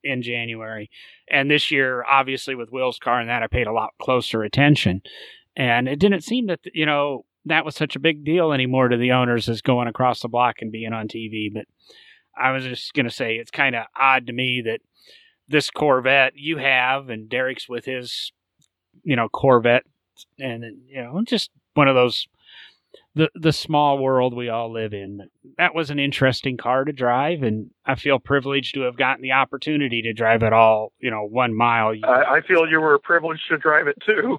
[0.02, 0.90] in January,
[1.30, 5.02] and this year, obviously, with Will's car and that, I paid a lot closer attention.
[5.56, 8.96] And it didn't seem that you know that was such a big deal anymore to
[8.96, 11.48] the owners as going across the block and being on TV.
[11.52, 11.66] But
[12.36, 14.80] I was just going to say it's kind of odd to me that
[15.48, 18.32] this Corvette you have and Derek's with his,
[19.02, 19.84] you know, Corvette,
[20.38, 22.26] and you know, just one of those
[23.14, 25.18] the the small world we all live in.
[25.18, 25.28] But
[25.58, 29.32] that was an interesting car to drive, and I feel privileged to have gotten the
[29.32, 31.92] opportunity to drive it all, you know, one mile.
[32.04, 34.38] I, I feel you were privileged to drive it too.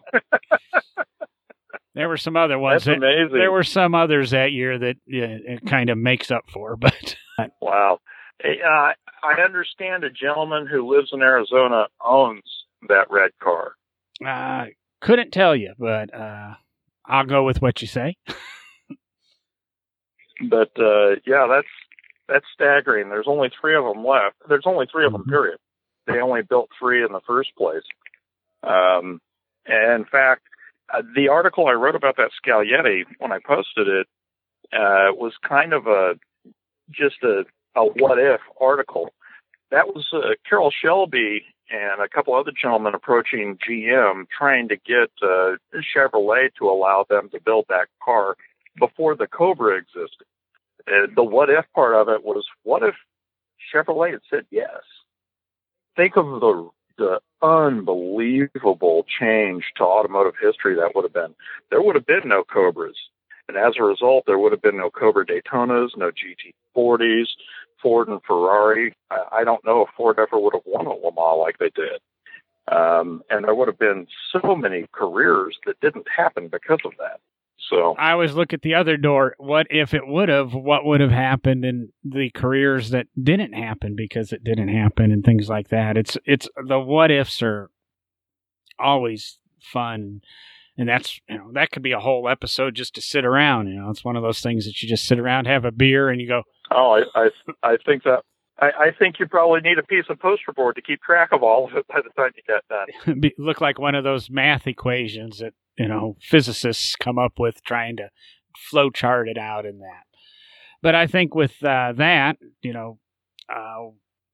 [1.95, 2.83] There were some other ones.
[2.83, 3.37] That's that, amazing.
[3.37, 7.15] there were some others that year that yeah, it kind of makes up for, but
[7.61, 7.99] Wow.
[8.43, 8.91] Uh,
[9.23, 12.43] I understand a gentleman who lives in Arizona owns
[12.89, 13.73] that red car.
[14.25, 14.65] uh,
[15.01, 15.73] couldn't tell you.
[15.79, 16.55] But uh,
[17.05, 18.15] I'll go with what you say.
[20.49, 21.67] But uh, yeah, that's
[22.27, 23.09] that's staggering.
[23.09, 24.35] There's only three of them left.
[24.49, 25.23] There's only 3 of them.
[25.23, 25.29] Mhm.
[25.29, 25.57] Period.
[26.07, 27.83] They only built three in the first place.
[28.63, 29.21] Um,
[29.65, 30.41] and in fact,
[30.93, 34.07] uh, the article I wrote about that Scaglietti when I posted it
[34.73, 36.15] uh, was kind of a
[36.91, 39.13] just a, a what if article.
[39.71, 45.09] That was uh, Carroll Shelby and a couple other gentlemen approaching GM trying to get
[45.21, 45.55] uh,
[45.95, 48.35] Chevrolet to allow them to build that car
[48.77, 50.27] before the Cobra existed.
[50.87, 52.95] Uh, the what if part of it was what if
[53.73, 54.81] Chevrolet had said yes?
[55.95, 61.35] Think of the the unbelievable change to automotive history that would have been.
[61.69, 62.95] There would have been no Cobras.
[63.47, 67.27] And as a result, there would have been no Cobra Daytonas, no GT40s,
[67.81, 68.93] Ford and Ferrari.
[69.11, 71.69] I, I don't know if Ford ever would have won a Le Mans like they
[71.75, 72.01] did.
[72.67, 77.19] Um, and there would have been so many careers that didn't happen because of that.
[77.69, 79.35] So I always look at the other door.
[79.37, 80.53] What if it would have?
[80.53, 85.23] What would have happened in the careers that didn't happen because it didn't happen and
[85.23, 85.97] things like that?
[85.97, 87.69] It's it's the what ifs are
[88.77, 90.21] always fun,
[90.77, 93.67] and that's you know that could be a whole episode just to sit around.
[93.67, 96.09] You know, it's one of those things that you just sit around, have a beer,
[96.09, 97.29] and you go, Oh, I, I,
[97.63, 98.21] I think that.
[98.57, 101.43] I, I think you probably need a piece of poster board to keep track of
[101.43, 103.19] all of it by the time you get done.
[103.19, 107.61] be, look like one of those math equations that you know physicists come up with
[107.65, 108.09] trying to
[108.57, 110.05] flow chart it out in that.
[110.81, 112.99] But I think with uh, that, you know,
[113.53, 113.89] uh,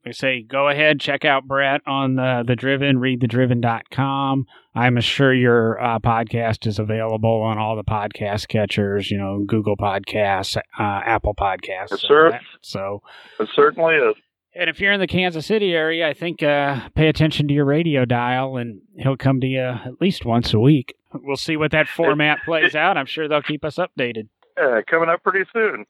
[0.06, 4.46] I say go ahead, check out Brett on the the Driven, readthedriven.com.
[4.74, 9.78] I'm sure your uh, podcast is available on all the podcast catchers, you know, Google
[9.78, 11.92] Podcasts, uh, Apple Podcasts.
[11.92, 13.02] Yes, so that- so
[13.40, 14.16] It certainly is.
[14.56, 17.66] and if you're in the Kansas City area, I think uh, pay attention to your
[17.66, 20.96] radio dial, and he'll come to you at least once a week.
[21.14, 22.98] We'll see what that format plays out.
[22.98, 24.30] I'm sure they'll keep us updated.
[24.62, 25.86] Uh, coming up pretty soon.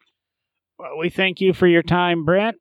[0.79, 2.55] Well, we thank you for your time, Brett.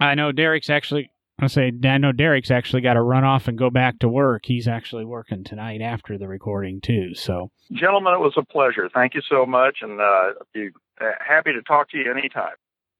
[0.00, 1.10] I know Derek's actually.
[1.40, 4.42] I say I know Derek's actually got to run off and go back to work.
[4.44, 7.14] He's actually working tonight after the recording too.
[7.14, 8.88] So Gentlemen, it was a pleasure.
[8.92, 10.70] Thank you so much, and uh, be
[11.00, 12.54] uh, happy to talk to you anytime.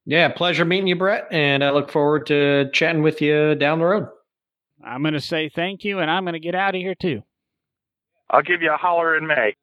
[0.04, 3.84] Yeah, pleasure meeting you, Brett, and I look forward to chatting with you down the
[3.84, 4.08] road.
[4.82, 7.22] I'm going to say thank you, and I'm going to get out of here too.
[8.30, 9.56] I'll give you a holler in May.